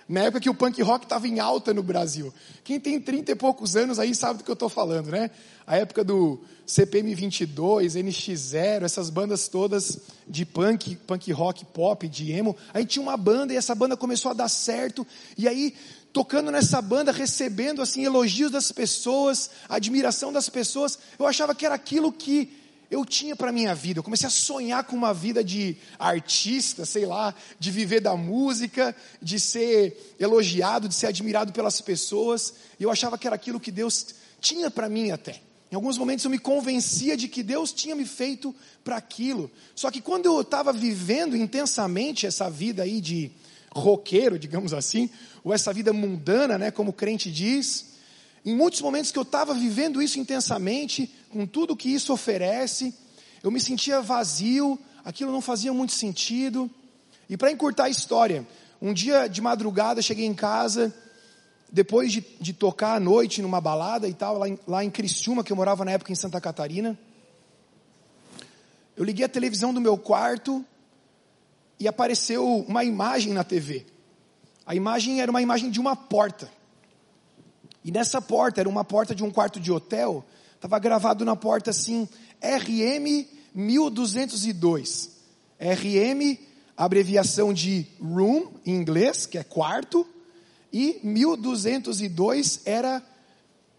Na 0.08 0.20
época 0.20 0.40
que 0.40 0.48
o 0.48 0.54
punk 0.54 0.80
rock 0.80 1.04
estava 1.04 1.28
em 1.28 1.38
alta 1.38 1.74
no 1.74 1.82
Brasil. 1.82 2.32
Quem 2.64 2.80
tem 2.80 2.98
30 2.98 3.32
e 3.32 3.34
poucos 3.34 3.76
anos 3.76 3.98
aí 3.98 4.14
sabe 4.14 4.38
do 4.38 4.44
que 4.44 4.50
eu 4.50 4.54
estou 4.54 4.70
falando, 4.70 5.10
né? 5.10 5.30
A 5.66 5.76
época 5.76 6.02
do 6.02 6.40
CPM 6.66 7.14
22, 7.14 7.94
NX0, 7.94 8.84
essas 8.84 9.10
bandas 9.10 9.48
todas 9.48 10.00
de 10.26 10.46
punk, 10.46 10.96
punk 11.06 11.30
rock, 11.30 11.62
pop, 11.66 12.08
de 12.08 12.32
emo. 12.32 12.56
A 12.72 12.80
gente 12.80 12.92
tinha 12.92 13.02
uma 13.02 13.18
banda 13.18 13.52
e 13.52 13.56
essa 13.56 13.74
banda 13.74 13.98
começou 13.98 14.30
a 14.30 14.34
dar 14.34 14.48
certo. 14.48 15.06
E 15.36 15.46
aí 15.46 15.74
tocando 16.12 16.50
nessa 16.50 16.80
banda, 16.80 17.12
recebendo 17.12 17.82
assim 17.82 18.04
elogios 18.04 18.50
das 18.50 18.72
pessoas, 18.72 19.50
admiração 19.68 20.32
das 20.32 20.48
pessoas, 20.48 20.98
eu 21.18 21.26
achava 21.26 21.54
que 21.54 21.66
era 21.66 21.74
aquilo 21.74 22.12
que 22.12 22.56
eu 22.90 23.04
tinha 23.04 23.36
para 23.36 23.52
minha 23.52 23.74
vida. 23.74 23.98
Eu 23.98 24.02
comecei 24.02 24.26
a 24.26 24.30
sonhar 24.30 24.84
com 24.84 24.96
uma 24.96 25.12
vida 25.12 25.44
de 25.44 25.76
artista, 25.98 26.86
sei 26.86 27.04
lá, 27.04 27.34
de 27.58 27.70
viver 27.70 28.00
da 28.00 28.16
música, 28.16 28.96
de 29.20 29.38
ser 29.38 30.16
elogiado, 30.18 30.88
de 30.88 30.94
ser 30.94 31.06
admirado 31.06 31.52
pelas 31.52 31.80
pessoas. 31.80 32.54
E 32.80 32.82
eu 32.82 32.90
achava 32.90 33.18
que 33.18 33.26
era 33.26 33.36
aquilo 33.36 33.60
que 33.60 33.70
Deus 33.70 34.06
tinha 34.40 34.70
para 34.70 34.88
mim 34.88 35.10
até. 35.10 35.40
Em 35.70 35.74
alguns 35.74 35.98
momentos 35.98 36.24
eu 36.24 36.30
me 36.30 36.38
convencia 36.38 37.14
de 37.14 37.28
que 37.28 37.42
Deus 37.42 37.72
tinha 37.72 37.94
me 37.94 38.06
feito 38.06 38.54
para 38.82 38.96
aquilo. 38.96 39.50
Só 39.74 39.90
que 39.90 40.00
quando 40.00 40.24
eu 40.24 40.40
estava 40.40 40.72
vivendo 40.72 41.36
intensamente 41.36 42.26
essa 42.26 42.48
vida 42.48 42.84
aí 42.84 43.02
de 43.02 43.30
roqueiro, 43.70 44.38
digamos 44.38 44.72
assim, 44.72 45.10
ou 45.48 45.54
essa 45.54 45.72
vida 45.72 45.94
mundana, 45.94 46.58
né, 46.58 46.70
como 46.70 46.90
o 46.90 46.92
crente 46.92 47.32
diz. 47.32 47.94
Em 48.44 48.54
muitos 48.54 48.82
momentos 48.82 49.10
que 49.10 49.18
eu 49.18 49.22
estava 49.22 49.54
vivendo 49.54 50.02
isso 50.02 50.20
intensamente, 50.20 51.10
com 51.30 51.46
tudo 51.46 51.74
que 51.74 51.88
isso 51.88 52.12
oferece, 52.12 52.94
eu 53.42 53.50
me 53.50 53.58
sentia 53.58 54.02
vazio, 54.02 54.78
aquilo 55.02 55.32
não 55.32 55.40
fazia 55.40 55.72
muito 55.72 55.94
sentido. 55.94 56.70
E 57.30 57.34
para 57.34 57.50
encurtar 57.50 57.84
a 57.84 57.88
história, 57.88 58.46
um 58.80 58.92
dia 58.92 59.26
de 59.26 59.40
madrugada 59.40 60.02
cheguei 60.02 60.26
em 60.26 60.34
casa, 60.34 60.94
depois 61.72 62.12
de, 62.12 62.22
de 62.38 62.52
tocar 62.52 62.96
à 62.96 63.00
noite 63.00 63.40
numa 63.40 63.58
balada 63.58 64.06
e 64.06 64.12
tal, 64.12 64.36
lá 64.36 64.48
em, 64.50 64.58
lá 64.66 64.84
em 64.84 64.90
Criciúma, 64.90 65.42
que 65.42 65.50
eu 65.50 65.56
morava 65.56 65.82
na 65.82 65.92
época 65.92 66.12
em 66.12 66.14
Santa 66.14 66.38
Catarina. 66.42 66.98
Eu 68.94 69.02
liguei 69.02 69.24
a 69.24 69.28
televisão 69.30 69.72
do 69.72 69.80
meu 69.80 69.96
quarto 69.96 70.62
e 71.80 71.88
apareceu 71.88 72.66
uma 72.68 72.84
imagem 72.84 73.32
na 73.32 73.44
TV. 73.44 73.86
A 74.68 74.74
imagem 74.74 75.22
era 75.22 75.30
uma 75.30 75.40
imagem 75.40 75.70
de 75.70 75.80
uma 75.80 75.96
porta. 75.96 76.52
E 77.82 77.90
nessa 77.90 78.20
porta, 78.20 78.60
era 78.60 78.68
uma 78.68 78.84
porta 78.84 79.14
de 79.14 79.24
um 79.24 79.30
quarto 79.30 79.58
de 79.58 79.72
hotel, 79.72 80.22
estava 80.54 80.78
gravado 80.78 81.24
na 81.24 81.34
porta 81.34 81.70
assim, 81.70 82.06
RM 82.42 83.26
1202. 83.54 85.10
RM, 85.58 86.36
abreviação 86.76 87.50
de 87.50 87.86
room, 87.98 88.48
em 88.66 88.74
inglês, 88.74 89.24
que 89.24 89.38
é 89.38 89.42
quarto, 89.42 90.06
e 90.70 91.00
1202 91.02 92.60
era 92.66 93.02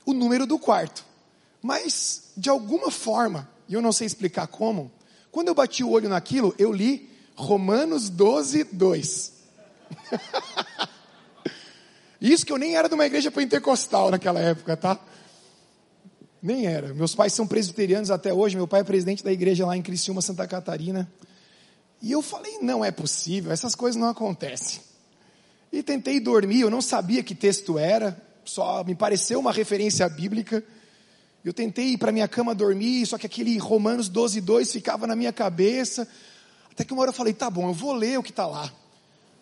o 0.07 0.11
número 0.11 0.47
do 0.47 0.57
quarto. 0.57 1.05
Mas, 1.61 2.31
de 2.35 2.49
alguma 2.49 2.89
forma, 2.89 3.47
e 3.67 3.75
eu 3.75 3.81
não 3.81 3.91
sei 3.91 4.07
explicar 4.07 4.47
como, 4.47 4.91
quando 5.31 5.49
eu 5.49 5.53
bati 5.53 5.83
o 5.83 5.91
olho 5.91 6.09
naquilo, 6.09 6.51
eu 6.57 6.73
li 6.73 7.07
Romanos 7.35 8.09
12, 8.09 8.63
2. 8.63 9.38
Isso 12.21 12.45
que 12.45 12.51
eu 12.51 12.57
nem 12.57 12.75
era 12.75 12.89
de 12.89 12.95
uma 12.95 13.05
igreja 13.05 13.31
pentecostal 13.31 14.11
naquela 14.11 14.39
época, 14.39 14.75
tá? 14.75 14.99
Nem 16.41 16.65
era. 16.67 16.93
Meus 16.93 17.15
pais 17.15 17.33
são 17.33 17.47
presbiterianos 17.47 18.11
até 18.11 18.33
hoje. 18.33 18.55
Meu 18.55 18.67
pai 18.67 18.81
é 18.81 18.83
presidente 18.83 19.23
da 19.23 19.31
igreja 19.31 19.65
lá 19.65 19.75
em 19.75 19.81
Criciúma, 19.81 20.21
Santa 20.21 20.47
Catarina. 20.47 21.09
E 22.01 22.11
eu 22.11 22.21
falei: 22.21 22.59
não 22.61 22.83
é 22.83 22.91
possível, 22.91 23.51
essas 23.51 23.75
coisas 23.75 23.99
não 23.99 24.09
acontecem. 24.09 24.81
E 25.71 25.83
tentei 25.83 26.19
dormir, 26.19 26.61
eu 26.61 26.69
não 26.69 26.81
sabia 26.81 27.21
que 27.21 27.35
texto 27.35 27.77
era, 27.77 28.19
só 28.43 28.83
me 28.83 28.95
pareceu 28.95 29.39
uma 29.39 29.51
referência 29.51 30.07
bíblica. 30.09 30.63
Eu 31.43 31.53
tentei 31.53 31.93
ir 31.93 31.97
para 31.97 32.11
minha 32.11 32.27
cama 32.27 32.55
dormir, 32.55 33.05
só 33.05 33.17
que 33.17 33.25
aquele 33.25 33.57
Romanos 33.57 34.09
12, 34.09 34.41
2 34.41 34.71
ficava 34.71 35.05
na 35.07 35.15
minha 35.15 35.31
cabeça. 35.31 36.07
Até 36.71 36.83
que 36.83 36.91
uma 36.91 37.01
hora 37.01 37.09
eu 37.09 37.15
falei: 37.15 37.33
tá 37.33 37.49
bom, 37.49 37.69
eu 37.69 37.73
vou 37.73 37.93
ler 37.93 38.17
o 38.17 38.23
que 38.23 38.31
está 38.31 38.47
lá. 38.47 38.71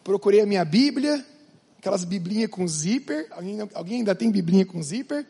Procurei 0.07 0.39
a 0.39 0.45
minha 0.45 0.63
Bíblia, 0.63 1.21
aquelas 1.77 2.05
biblinhas 2.05 2.49
com 2.49 2.65
zíper. 2.65 3.27
Alguém, 3.29 3.59
alguém 3.73 3.97
ainda 3.97 4.15
tem 4.15 4.31
biblinha 4.31 4.65
com 4.65 4.81
zíper? 4.81 5.27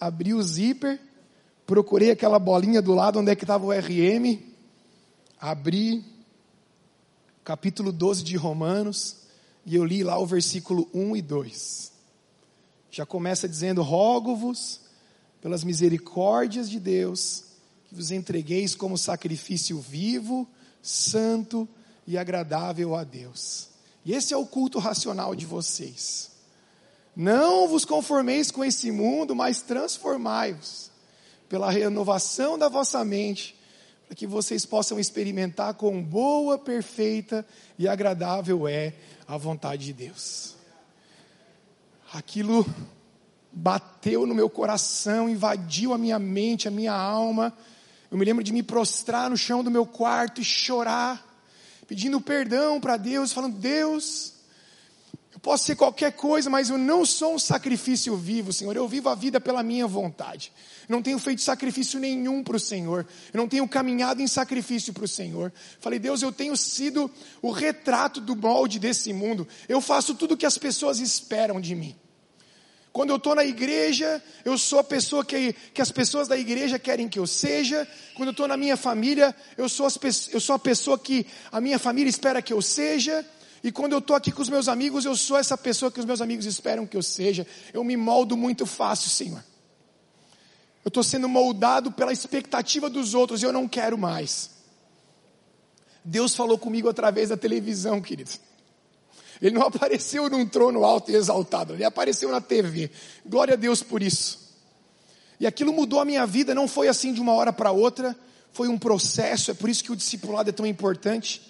Abri 0.00 0.34
o 0.34 0.42
zíper, 0.42 0.98
procurei 1.64 2.10
aquela 2.10 2.36
bolinha 2.36 2.82
do 2.82 2.92
lado 2.92 3.20
onde 3.20 3.30
é 3.30 3.36
que 3.36 3.44
estava 3.44 3.64
o 3.64 3.70
RM, 3.70 4.40
abri 5.40 6.04
capítulo 7.44 7.92
12 7.92 8.24
de 8.24 8.36
Romanos 8.36 9.18
e 9.64 9.76
eu 9.76 9.84
li 9.84 10.02
lá 10.02 10.18
o 10.18 10.26
versículo 10.26 10.90
1 10.92 11.14
e 11.14 11.22
2. 11.22 11.92
Já 12.90 13.06
começa 13.06 13.48
dizendo: 13.48 13.82
Rogo-vos 13.82 14.80
pelas 15.40 15.62
misericórdias 15.62 16.68
de 16.68 16.80
Deus 16.80 17.44
que 17.84 17.94
vos 17.94 18.10
entregueis 18.10 18.74
como 18.74 18.98
sacrifício 18.98 19.78
vivo, 19.78 20.44
santo 20.82 21.68
e 21.76 21.79
agradável 22.18 22.94
a 22.94 23.04
Deus. 23.04 23.68
E 24.04 24.14
esse 24.14 24.32
é 24.32 24.36
o 24.36 24.46
culto 24.46 24.78
racional 24.78 25.34
de 25.34 25.46
vocês. 25.46 26.30
Não 27.14 27.68
vos 27.68 27.84
conformeis 27.84 28.50
com 28.50 28.64
esse 28.64 28.90
mundo, 28.90 29.34
mas 29.34 29.62
transformai-vos 29.62 30.90
pela 31.48 31.70
renovação 31.70 32.56
da 32.56 32.68
vossa 32.68 33.04
mente, 33.04 33.56
para 34.06 34.16
que 34.16 34.26
vocês 34.26 34.64
possam 34.64 34.98
experimentar 34.98 35.74
quão 35.74 36.02
boa, 36.02 36.58
perfeita 36.58 37.46
e 37.78 37.86
agradável 37.86 38.66
é 38.66 38.94
a 39.26 39.36
vontade 39.36 39.84
de 39.84 39.92
Deus. 39.92 40.54
Aquilo 42.12 42.66
bateu 43.52 44.26
no 44.26 44.34
meu 44.34 44.48
coração, 44.48 45.28
invadiu 45.28 45.92
a 45.92 45.98
minha 45.98 46.18
mente, 46.18 46.68
a 46.68 46.70
minha 46.70 46.92
alma. 46.92 47.52
Eu 48.10 48.18
me 48.18 48.24
lembro 48.24 48.42
de 48.42 48.52
me 48.52 48.62
prostrar 48.62 49.30
no 49.30 49.36
chão 49.36 49.62
do 49.62 49.70
meu 49.70 49.86
quarto 49.86 50.40
e 50.40 50.44
chorar 50.44 51.29
pedindo 51.90 52.20
perdão 52.20 52.80
para 52.80 52.96
Deus, 52.96 53.32
falando: 53.32 53.58
Deus, 53.58 54.34
eu 55.34 55.40
posso 55.40 55.64
ser 55.64 55.74
qualquer 55.74 56.12
coisa, 56.12 56.48
mas 56.48 56.70
eu 56.70 56.78
não 56.78 57.04
sou 57.04 57.34
um 57.34 57.38
sacrifício 57.38 58.16
vivo, 58.16 58.52
Senhor. 58.52 58.76
Eu 58.76 58.86
vivo 58.86 59.08
a 59.08 59.14
vida 59.16 59.40
pela 59.40 59.60
minha 59.60 59.88
vontade. 59.88 60.52
Não 60.88 61.02
tenho 61.02 61.18
feito 61.18 61.42
sacrifício 61.42 61.98
nenhum 61.98 62.44
para 62.44 62.56
o 62.56 62.60
Senhor. 62.60 63.04
Eu 63.34 63.38
não 63.38 63.48
tenho 63.48 63.66
caminhado 63.66 64.22
em 64.22 64.28
sacrifício 64.28 64.92
para 64.92 65.04
o 65.04 65.08
Senhor. 65.08 65.52
Falei, 65.80 65.98
Deus, 65.98 66.22
eu 66.22 66.30
tenho 66.30 66.56
sido 66.56 67.10
o 67.42 67.50
retrato 67.50 68.20
do 68.20 68.36
molde 68.36 68.78
desse 68.78 69.12
mundo. 69.12 69.46
Eu 69.68 69.80
faço 69.80 70.14
tudo 70.14 70.34
o 70.34 70.36
que 70.36 70.46
as 70.46 70.56
pessoas 70.56 71.00
esperam 71.00 71.60
de 71.60 71.74
mim. 71.74 71.96
Quando 72.92 73.10
eu 73.10 73.16
estou 73.16 73.34
na 73.34 73.44
igreja, 73.44 74.22
eu 74.44 74.58
sou 74.58 74.80
a 74.80 74.84
pessoa 74.84 75.24
que, 75.24 75.52
que 75.52 75.80
as 75.80 75.92
pessoas 75.92 76.26
da 76.26 76.36
igreja 76.36 76.78
querem 76.78 77.08
que 77.08 77.18
eu 77.18 77.26
seja. 77.26 77.86
Quando 78.14 78.28
eu 78.28 78.32
estou 78.32 78.48
na 78.48 78.56
minha 78.56 78.76
família, 78.76 79.34
eu 79.56 79.68
sou, 79.68 79.86
as, 79.86 79.98
eu 80.32 80.40
sou 80.40 80.56
a 80.56 80.58
pessoa 80.58 80.98
que 80.98 81.24
a 81.52 81.60
minha 81.60 81.78
família 81.78 82.10
espera 82.10 82.42
que 82.42 82.52
eu 82.52 82.60
seja. 82.60 83.24
E 83.62 83.70
quando 83.70 83.92
eu 83.92 83.98
estou 83.98 84.16
aqui 84.16 84.32
com 84.32 84.42
os 84.42 84.48
meus 84.48 84.66
amigos, 84.66 85.04
eu 85.04 85.14
sou 85.14 85.38
essa 85.38 85.56
pessoa 85.56 85.92
que 85.92 86.00
os 86.00 86.06
meus 86.06 86.20
amigos 86.20 86.46
esperam 86.46 86.86
que 86.86 86.96
eu 86.96 87.02
seja. 87.02 87.46
Eu 87.72 87.84
me 87.84 87.96
moldo 87.96 88.36
muito 88.36 88.66
fácil, 88.66 89.08
Senhor. 89.08 89.44
Eu 90.84 90.88
estou 90.88 91.04
sendo 91.04 91.28
moldado 91.28 91.92
pela 91.92 92.12
expectativa 92.12 92.90
dos 92.90 93.14
outros 93.14 93.42
e 93.42 93.46
eu 93.46 93.52
não 93.52 93.68
quero 93.68 93.96
mais. 93.96 94.50
Deus 96.04 96.34
falou 96.34 96.58
comigo 96.58 96.88
através 96.88 97.28
da 97.28 97.36
televisão, 97.36 98.00
queridos. 98.00 98.40
Ele 99.40 99.54
não 99.54 99.62
apareceu 99.62 100.28
num 100.28 100.46
trono 100.46 100.84
alto 100.84 101.10
e 101.10 101.14
exaltado, 101.14 101.74
ele 101.74 101.84
apareceu 101.84 102.30
na 102.30 102.40
TV. 102.40 102.90
Glória 103.24 103.54
a 103.54 103.56
Deus 103.56 103.82
por 103.82 104.02
isso. 104.02 104.38
E 105.38 105.46
aquilo 105.46 105.72
mudou 105.72 106.00
a 106.00 106.04
minha 106.04 106.26
vida, 106.26 106.54
não 106.54 106.68
foi 106.68 106.88
assim 106.88 107.12
de 107.14 107.20
uma 107.20 107.32
hora 107.32 107.52
para 107.52 107.72
outra, 107.72 108.14
foi 108.52 108.68
um 108.68 108.78
processo, 108.78 109.50
é 109.50 109.54
por 109.54 109.70
isso 109.70 109.82
que 109.82 109.92
o 109.92 109.96
discipulado 109.96 110.50
é 110.50 110.52
tão 110.52 110.66
importante, 110.66 111.40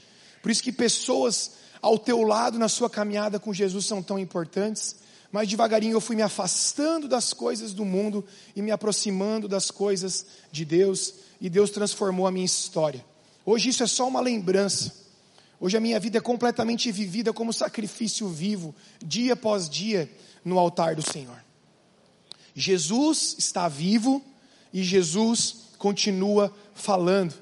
por 0.41 0.51
isso 0.51 0.63
que 0.63 0.71
pessoas 0.71 1.53
ao 1.83 1.99
teu 1.99 2.23
lado 2.23 2.59
na 2.59 2.69
sua 2.69 2.89
caminhada 2.89 3.39
com 3.39 3.53
Jesus 3.53 3.87
são 3.87 4.03
tão 4.03 4.19
importantes. 4.19 4.97
Mas 5.33 5.49
devagarinho 5.49 5.95
eu 5.95 6.01
fui 6.01 6.17
me 6.17 6.23
afastando 6.23 7.07
das 7.07 7.33
coisas 7.33 7.73
do 7.73 7.85
mundo 7.85 8.25
e 8.55 8.61
me 8.61 8.71
aproximando 8.71 9.47
das 9.47 9.71
coisas 9.71 10.27
de 10.51 10.65
Deus, 10.65 11.15
e 11.41 11.49
Deus 11.49 11.71
transformou 11.71 12.27
a 12.27 12.33
minha 12.33 12.45
história. 12.45 13.05
Hoje 13.47 13.71
isso 13.71 13.83
é 13.83 13.87
só 13.87 14.07
uma 14.07 14.21
lembrança. 14.21 14.93
Hoje 15.61 15.77
a 15.77 15.81
minha 15.81 16.01
vida 16.01 16.17
é 16.17 16.21
completamente 16.23 16.91
vivida 16.91 17.35
como 17.35 17.53
sacrifício 17.53 18.27
vivo, 18.29 18.75
dia 19.05 19.35
após 19.35 19.69
dia, 19.69 20.11
no 20.43 20.59
altar 20.59 20.97
do 20.97 21.03
Senhor. 21.03 21.45
Jesus 22.55 23.37
está 23.39 23.69
vivo 23.69 24.25
e 24.73 24.83
Jesus 24.83 25.69
continua 25.77 26.55
falando. 26.75 27.35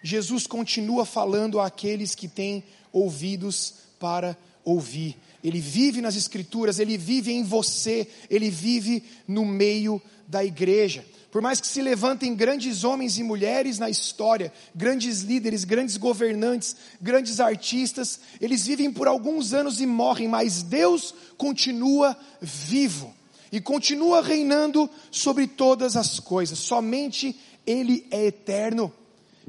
Jesus 0.00 0.46
continua 0.46 1.04
falando 1.04 1.58
àqueles 1.58 2.14
que 2.14 2.28
têm 2.28 2.62
ouvidos 2.92 3.87
para 3.98 4.36
ouvir. 4.64 5.16
Ele 5.42 5.60
vive 5.60 6.00
nas 6.00 6.16
Escrituras, 6.16 6.78
ele 6.78 6.96
vive 6.98 7.32
em 7.32 7.42
você, 7.42 8.08
ele 8.28 8.50
vive 8.50 9.02
no 9.26 9.44
meio 9.44 10.00
da 10.26 10.44
igreja. 10.44 11.04
Por 11.30 11.42
mais 11.42 11.60
que 11.60 11.66
se 11.66 11.82
levantem 11.82 12.34
grandes 12.34 12.84
homens 12.84 13.18
e 13.18 13.22
mulheres 13.22 13.78
na 13.78 13.90
história, 13.90 14.52
grandes 14.74 15.20
líderes, 15.20 15.62
grandes 15.62 15.96
governantes, 15.96 16.74
grandes 17.00 17.38
artistas, 17.38 18.18
eles 18.40 18.66
vivem 18.66 18.90
por 18.90 19.06
alguns 19.06 19.52
anos 19.52 19.80
e 19.80 19.86
morrem, 19.86 20.26
mas 20.26 20.62
Deus 20.62 21.14
continua 21.36 22.16
vivo 22.40 23.14
e 23.52 23.60
continua 23.60 24.22
reinando 24.22 24.88
sobre 25.10 25.46
todas 25.46 25.96
as 25.96 26.18
coisas. 26.18 26.58
Somente 26.58 27.38
Ele 27.66 28.06
é 28.10 28.26
eterno. 28.26 28.92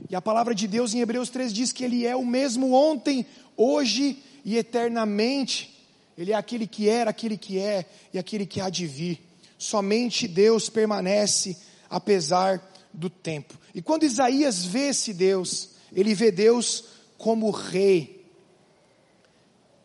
E 0.10 0.16
a 0.16 0.22
palavra 0.22 0.54
de 0.54 0.68
Deus 0.68 0.94
em 0.94 1.00
Hebreus 1.00 1.30
3 1.30 1.54
diz 1.54 1.72
que 1.72 1.84
Ele 1.84 2.06
é 2.06 2.16
o 2.16 2.26
mesmo 2.26 2.74
ontem, 2.74 3.26
hoje 3.56 4.22
e 4.44 4.58
eternamente. 4.58 5.76
Ele 6.18 6.32
é 6.32 6.36
aquele 6.36 6.68
que 6.68 6.90
era, 6.90 7.10
aquele 7.10 7.38
que 7.38 7.60
é 7.60 7.86
e 8.14 8.20
aquele 8.20 8.46
que 8.46 8.60
há 8.60 8.70
de 8.70 8.86
vir. 8.86 9.22
Somente 9.58 10.28
Deus 10.28 10.70
permanece 10.70 11.58
apesar 11.90 12.62
do 12.94 13.10
tempo. 13.10 13.58
E 13.74 13.82
quando 13.82 14.04
Isaías 14.04 14.66
vê 14.66 14.90
esse 14.90 15.14
Deus, 15.14 15.70
ele 15.94 16.14
vê 16.14 16.32
Deus 16.32 16.86
como 17.18 17.50
rei. 17.52 18.26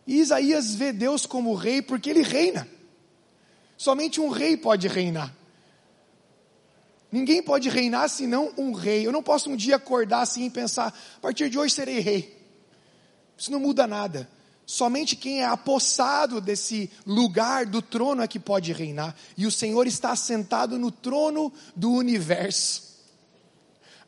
E 0.07 0.21
Isaías 0.21 0.75
vê 0.75 0.93
Deus 0.93 1.27
como 1.27 1.55
rei 1.55 1.83
porque 1.83 2.11
ele 2.11 2.23
reina. 2.23 2.69
Somente 3.77 4.21
um 4.21 4.29
rei 4.29 4.57
pode 4.57 4.87
reinar. 4.88 5.35
Ninguém 7.11 7.43
pode 7.43 7.69
reinar 7.69 8.09
senão 8.09 8.53
um 8.59 8.73
rei. 8.73 9.07
Eu 9.07 9.12
não 9.12 9.23
posso 9.23 9.49
um 9.49 9.57
dia 9.57 9.77
acordar 9.77 10.23
assim 10.23 10.47
e 10.47 10.51
pensar, 10.51 10.88
a 11.17 11.21
partir 11.21 11.49
de 11.49 11.59
hoje 11.59 11.75
serei 11.75 12.01
rei. 12.01 12.45
Isso 13.37 13.53
não 13.53 13.61
muda 13.61 13.87
nada. 13.87 14.29
Somente 14.66 15.14
quem 15.14 15.42
é 15.42 15.44
apossado 15.44 16.40
desse 16.40 16.90
lugar 17.07 17.66
do 17.66 17.83
trono 17.83 18.22
é 18.22 18.29
que 18.29 18.38
pode 18.38 18.72
reinar. 18.72 19.14
E 19.37 19.46
o 19.46 19.50
Senhor 19.50 19.87
está 19.87 20.12
assentado 20.12 20.79
no 20.79 20.90
trono 20.90 21.53
do 21.77 21.92
universo. 21.92 22.94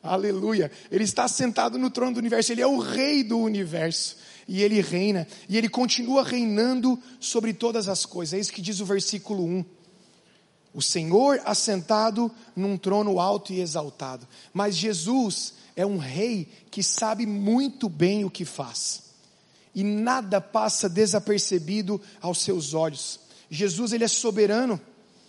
Aleluia. 0.01 0.71
Ele 0.89 1.03
está 1.03 1.27
sentado 1.27 1.77
no 1.77 1.91
trono 1.91 2.13
do 2.13 2.19
universo. 2.19 2.51
Ele 2.51 2.61
é 2.61 2.67
o 2.67 2.79
rei 2.79 3.23
do 3.23 3.37
universo. 3.37 4.17
E 4.47 4.63
ele 4.63 4.81
reina. 4.81 5.27
E 5.47 5.57
ele 5.57 5.69
continua 5.69 6.23
reinando 6.23 6.99
sobre 7.19 7.53
todas 7.53 7.87
as 7.87 8.05
coisas. 8.05 8.33
É 8.33 8.39
isso 8.39 8.51
que 8.51 8.61
diz 8.61 8.79
o 8.79 8.85
versículo 8.85 9.43
1. 9.45 9.65
O 10.73 10.81
Senhor 10.81 11.39
assentado 11.45 12.31
num 12.55 12.77
trono 12.77 13.19
alto 13.19 13.53
e 13.53 13.59
exaltado. 13.59 14.27
Mas 14.51 14.75
Jesus 14.75 15.53
é 15.75 15.85
um 15.85 15.97
rei 15.97 16.47
que 16.71 16.81
sabe 16.81 17.27
muito 17.27 17.87
bem 17.87 18.25
o 18.25 18.29
que 18.29 18.45
faz 18.45 19.06
e 19.77 19.83
nada 19.83 20.41
passa 20.41 20.89
desapercebido 20.89 22.01
aos 22.19 22.39
seus 22.39 22.73
olhos. 22.73 23.19
Jesus, 23.47 23.93
ele 23.93 24.03
é 24.03 24.07
soberano, 24.07 24.81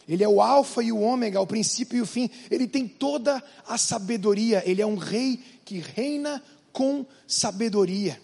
ele 0.08 0.24
é 0.24 0.28
o 0.28 0.40
alfa 0.40 0.82
e 0.82 0.90
o 0.90 1.00
ômega, 1.00 1.38
o 1.38 1.46
princípio 1.46 1.98
e 1.98 2.00
o 2.00 2.06
fim. 2.06 2.30
Ele 2.50 2.66
tem 2.66 2.88
toda 2.88 3.44
a 3.66 3.76
sabedoria, 3.76 4.62
ele 4.64 4.80
é 4.80 4.86
um 4.86 4.96
rei 4.96 5.38
que 5.66 5.80
reina 5.80 6.42
com 6.72 7.04
sabedoria. 7.26 8.18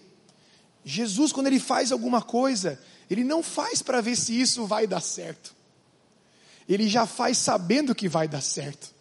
Jesus, 0.83 1.31
quando 1.31 1.45
ele 1.45 1.59
faz 1.59 1.91
alguma 1.91 2.23
coisa, 2.23 2.81
ele 3.07 3.23
não 3.23 3.43
faz 3.43 3.83
para 3.83 4.01
ver 4.01 4.15
se 4.15 4.33
isso 4.33 4.65
vai 4.65 4.87
dar 4.87 5.01
certo. 5.01 5.53
Ele 6.67 6.89
já 6.89 7.05
faz 7.05 7.37
sabendo 7.37 7.93
que 7.93 8.09
vai 8.09 8.27
dar 8.27 8.41
certo, 8.41 8.91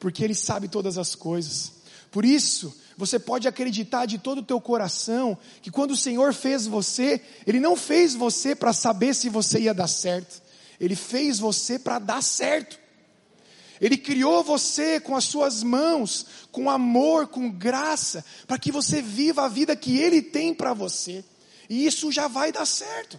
porque 0.00 0.24
ele 0.24 0.34
sabe 0.34 0.66
todas 0.66 0.98
as 0.98 1.14
coisas. 1.14 1.74
Por 2.12 2.26
isso, 2.26 2.76
você 2.96 3.18
pode 3.18 3.48
acreditar 3.48 4.04
de 4.04 4.18
todo 4.18 4.38
o 4.38 4.44
teu 4.44 4.60
coração 4.60 5.36
que 5.62 5.70
quando 5.70 5.92
o 5.92 5.96
Senhor 5.96 6.34
fez 6.34 6.66
você, 6.66 7.22
Ele 7.46 7.58
não 7.58 7.74
fez 7.74 8.14
você 8.14 8.54
para 8.54 8.74
saber 8.74 9.14
se 9.14 9.30
você 9.30 9.60
ia 9.60 9.72
dar 9.72 9.88
certo, 9.88 10.42
Ele 10.78 10.94
fez 10.94 11.38
você 11.38 11.78
para 11.78 11.98
dar 11.98 12.22
certo. 12.22 12.78
Ele 13.80 13.96
criou 13.96 14.44
você 14.44 15.00
com 15.00 15.16
as 15.16 15.24
suas 15.24 15.62
mãos, 15.62 16.26
com 16.52 16.70
amor, 16.70 17.28
com 17.28 17.50
graça, 17.50 18.24
para 18.46 18.58
que 18.58 18.70
você 18.70 19.00
viva 19.00 19.42
a 19.42 19.48
vida 19.48 19.74
que 19.74 19.96
Ele 19.96 20.20
tem 20.20 20.54
para 20.54 20.74
você. 20.74 21.24
E 21.68 21.86
isso 21.86 22.12
já 22.12 22.28
vai 22.28 22.52
dar 22.52 22.66
certo. 22.66 23.18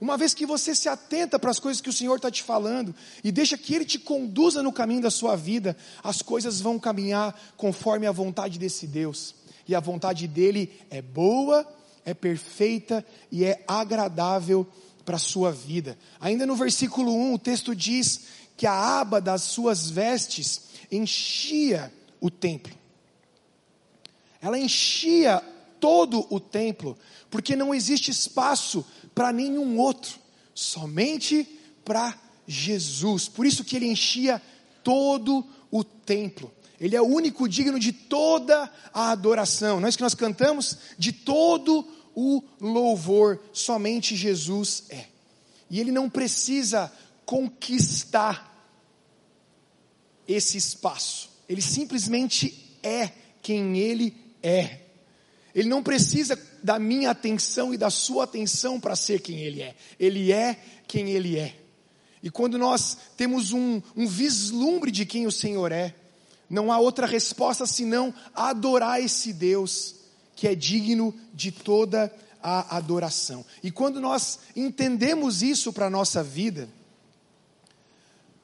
Uma 0.00 0.16
vez 0.16 0.32
que 0.32 0.46
você 0.46 0.74
se 0.74 0.88
atenta 0.88 1.38
para 1.38 1.50
as 1.50 1.58
coisas 1.58 1.82
que 1.82 1.90
o 1.90 1.92
Senhor 1.92 2.16
está 2.16 2.30
te 2.30 2.42
falando 2.42 2.94
e 3.22 3.30
deixa 3.30 3.58
que 3.58 3.74
Ele 3.74 3.84
te 3.84 3.98
conduza 3.98 4.62
no 4.62 4.72
caminho 4.72 5.02
da 5.02 5.10
sua 5.10 5.36
vida, 5.36 5.76
as 6.02 6.22
coisas 6.22 6.60
vão 6.60 6.78
caminhar 6.78 7.38
conforme 7.56 8.06
a 8.06 8.12
vontade 8.12 8.58
desse 8.58 8.86
Deus. 8.86 9.34
E 9.68 9.74
a 9.74 9.80
vontade 9.80 10.26
dele 10.26 10.72
é 10.88 11.02
boa, 11.02 11.66
é 12.02 12.14
perfeita 12.14 13.04
e 13.30 13.44
é 13.44 13.62
agradável 13.68 14.66
para 15.04 15.16
a 15.16 15.18
sua 15.18 15.52
vida. 15.52 15.98
Ainda 16.18 16.46
no 16.46 16.56
versículo 16.56 17.14
1, 17.14 17.34
o 17.34 17.38
texto 17.38 17.76
diz 17.76 18.22
que 18.56 18.66
a 18.66 19.00
aba 19.00 19.20
das 19.20 19.42
suas 19.42 19.90
vestes 19.90 20.62
enchia 20.90 21.92
o 22.20 22.30
templo. 22.30 22.72
Ela 24.40 24.58
enchia 24.58 25.42
todo 25.78 26.26
o 26.30 26.38
templo, 26.38 26.96
porque 27.30 27.56
não 27.56 27.74
existe 27.74 28.10
espaço 28.10 28.84
para 29.20 29.34
nenhum 29.34 29.78
outro, 29.78 30.18
somente 30.54 31.46
para 31.84 32.18
Jesus. 32.48 33.28
Por 33.28 33.44
isso 33.44 33.62
que 33.62 33.76
ele 33.76 33.84
enchia 33.84 34.40
todo 34.82 35.46
o 35.70 35.84
templo. 35.84 36.50
Ele 36.80 36.96
é 36.96 37.02
o 37.02 37.06
único 37.06 37.46
digno 37.46 37.78
de 37.78 37.92
toda 37.92 38.72
a 38.94 39.10
adoração. 39.10 39.78
Não 39.78 39.84
é 39.84 39.90
isso 39.90 39.98
que 39.98 40.02
nós 40.02 40.14
cantamos? 40.14 40.78
De 40.96 41.12
todo 41.12 41.86
o 42.14 42.42
louvor, 42.58 43.38
somente 43.52 44.16
Jesus 44.16 44.84
é. 44.88 45.04
E 45.68 45.78
ele 45.78 45.92
não 45.92 46.08
precisa 46.08 46.90
conquistar 47.26 48.74
esse 50.26 50.56
espaço. 50.56 51.28
Ele 51.46 51.60
simplesmente 51.60 52.74
é 52.82 53.12
quem 53.42 53.76
ele 53.76 54.16
é. 54.42 54.79
Ele 55.54 55.68
não 55.68 55.82
precisa 55.82 56.38
da 56.62 56.78
minha 56.78 57.10
atenção 57.10 57.74
e 57.74 57.78
da 57.78 57.90
sua 57.90 58.24
atenção 58.24 58.78
para 58.78 58.94
ser 58.94 59.20
quem 59.20 59.40
ele 59.40 59.62
é. 59.62 59.74
Ele 59.98 60.32
é 60.32 60.58
quem 60.86 61.10
ele 61.10 61.38
é. 61.38 61.54
E 62.22 62.30
quando 62.30 62.58
nós 62.58 62.96
temos 63.16 63.52
um, 63.52 63.80
um 63.96 64.06
vislumbre 64.06 64.90
de 64.90 65.06
quem 65.06 65.26
o 65.26 65.32
Senhor 65.32 65.72
é, 65.72 65.94
não 66.48 66.70
há 66.70 66.78
outra 66.78 67.06
resposta 67.06 67.66
senão 67.66 68.12
adorar 68.34 69.00
esse 69.00 69.32
Deus 69.32 69.94
que 70.34 70.48
é 70.48 70.54
digno 70.54 71.14
de 71.32 71.52
toda 71.52 72.12
a 72.42 72.76
adoração. 72.76 73.44
E 73.62 73.70
quando 73.70 74.00
nós 74.00 74.40
entendemos 74.56 75.42
isso 75.42 75.72
para 75.72 75.86
a 75.86 75.90
nossa 75.90 76.22
vida, 76.22 76.68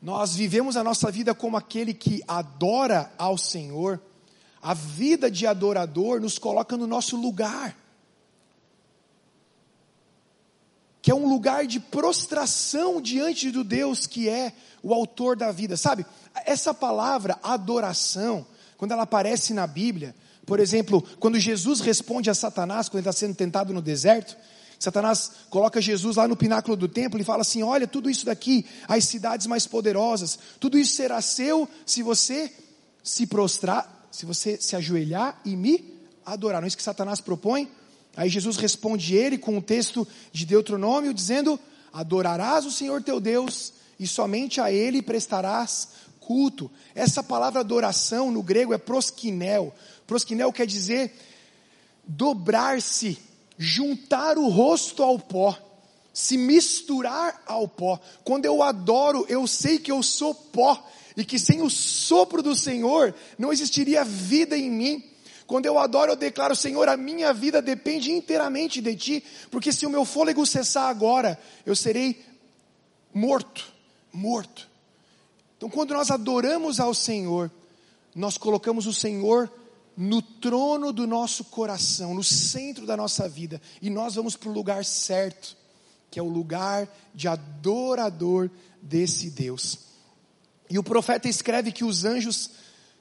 nós 0.01 0.37
vivemos 0.37 0.77
a 0.77 0.85
nossa 0.85 1.11
vida 1.11 1.35
como 1.35 1.57
aquele 1.57 1.95
que 1.95 2.23
adora 2.29 3.11
ao 3.19 3.38
Senhor, 3.38 4.01
a 4.62 4.75
vida 4.75 5.31
de 5.31 5.47
adorador 5.47 6.21
nos 6.21 6.38
coloca 6.38 6.77
no 6.77 6.87
nosso 6.87 7.16
lugar, 7.16 7.77
que 11.01 11.11
é 11.11 11.14
um 11.14 11.29
lugar 11.29 11.66
de 11.66 11.79
prostração 11.79 13.01
diante 13.01 13.51
do 13.51 13.62
Deus 13.62 14.07
que 14.07 14.29
é 14.29 14.53
o 14.83 14.92
autor 14.92 15.37
da 15.37 15.53
vida, 15.53 15.77
sabe? 15.77 16.05
Essa 16.45 16.75
palavra 16.75 17.38
adoração, 17.42 18.47
quando 18.77 18.92
ela 18.92 19.05
aparece 19.05 19.55
na 19.55 19.66
Bíblia, 19.66 20.14
por 20.45 20.61
exemplo, 20.61 21.03
quando 21.21 21.38
Jesus 21.38 21.81
responde 21.81 22.31
a 22.31 22.35
Satanás, 22.35 22.88
quando 22.88 23.01
ele 23.01 23.09
está 23.09 23.12
sendo 23.12 23.35
tentado 23.35 23.73
no 23.73 23.83
deserto, 23.83 24.37
Satanás 24.79 25.31
coloca 25.49 25.81
Jesus 25.81 26.16
lá 26.16 26.29
no 26.29 26.37
pináculo 26.37 26.77
do 26.77 26.88
templo 26.88 27.21
e 27.21 27.25
fala 27.25 27.42
assim: 27.42 27.62
Olha, 27.62 27.87
tudo 27.87 28.11
isso 28.11 28.27
daqui, 28.27 28.66
as 28.87 29.05
cidades 29.05 29.47
mais 29.47 29.66
poderosas, 29.66 30.38
tudo 30.61 30.79
isso 30.79 30.95
será 30.95 31.21
seu 31.21 31.69
se 31.85 32.03
você 32.03 32.53
se 33.03 33.27
prostrar, 33.27 33.95
se 34.11 34.27
você 34.27 34.57
se 34.61 34.77
ajoelhar 34.77 35.40
e 35.45 35.57
me 35.57 35.95
adorar. 36.25 36.61
Não 36.61 36.66
é 36.66 36.69
isso 36.69 36.77
que 36.77 36.83
Satanás 36.83 37.21
propõe? 37.21 37.71
Aí 38.16 38.29
Jesus 38.29 38.57
responde 38.57 39.14
ele 39.14 39.37
com 39.37 39.59
o 39.59 39.62
texto 39.62 40.07
de 40.33 40.47
Deuteronômio, 40.47 41.12
dizendo: 41.12 41.59
Adorarás 41.92 42.64
o 42.64 42.71
Senhor 42.71 43.03
teu 43.03 43.21
Deus 43.21 43.75
e 43.99 44.07
somente 44.07 44.61
a 44.61 44.73
ele 44.73 45.03
prestarás 45.03 45.88
culto. 46.21 46.71
Essa 46.95 47.23
palavra 47.23 47.61
adoração 47.61 48.31
no 48.31 48.42
grego 48.42 48.75
é 48.75 48.79
proskinel. 48.79 49.73
Proskinel 50.07 50.53
quer 50.53 50.66
dizer 50.66 51.12
dobrar-se 52.07 53.19
juntar 53.59 54.37
o 54.38 54.49
rosto 54.49 55.03
ao 55.03 55.19
pó, 55.19 55.57
se 56.12 56.37
misturar 56.37 57.42
ao 57.47 57.66
pó. 57.66 57.99
Quando 58.25 58.45
eu 58.45 58.62
adoro, 58.62 59.25
eu 59.29 59.47
sei 59.47 59.79
que 59.79 59.90
eu 59.90 60.03
sou 60.03 60.35
pó 60.35 60.85
e 61.16 61.24
que 61.24 61.38
sem 61.38 61.62
o 61.62 61.70
sopro 61.70 62.42
do 62.42 62.55
Senhor 62.55 63.14
não 63.38 63.52
existiria 63.52 64.05
vida 64.05 64.57
em 64.57 64.70
mim. 64.70 65.05
Quando 65.46 65.66
eu 65.66 65.79
adoro, 65.79 66.12
eu 66.12 66.16
declaro, 66.16 66.55
Senhor, 66.55 66.88
a 66.88 66.96
minha 66.96 67.33
vida 67.33 67.62
depende 67.62 68.11
inteiramente 68.11 68.81
de 68.81 68.94
Ti, 68.96 69.24
porque 69.50 69.72
se 69.72 69.87
o 69.87 69.90
meu 69.90 70.05
fôlego 70.05 70.44
cessar 70.44 70.88
agora, 70.88 71.38
eu 71.64 71.74
serei 71.74 72.22
morto, 73.14 73.72
morto. 74.12 74.68
Então, 75.57 75.70
quando 75.70 75.94
nós 75.94 76.11
adoramos 76.11 76.81
ao 76.81 76.92
Senhor, 76.92 77.50
nós 78.14 78.37
colocamos 78.37 78.87
o 78.87 78.92
Senhor 78.92 79.50
no 79.96 80.20
trono 80.20 80.92
do 80.92 81.07
nosso 81.07 81.44
coração, 81.44 82.12
no 82.12 82.22
centro 82.22 82.85
da 82.85 82.96
nossa 82.96 83.26
vida, 83.26 83.62
e 83.81 83.88
nós 83.88 84.16
vamos 84.16 84.37
para 84.37 84.50
o 84.50 84.52
lugar 84.52 84.85
certo, 84.85 85.57
que 86.11 86.18
é 86.18 86.22
o 86.22 86.29
lugar 86.29 86.87
de 87.14 87.29
adorador 87.29 88.50
desse 88.83 89.31
Deus. 89.31 89.86
E 90.68 90.79
o 90.79 90.83
profeta 90.83 91.29
escreve 91.29 91.72
que 91.72 91.85
os 91.85 92.05
anjos 92.05 92.50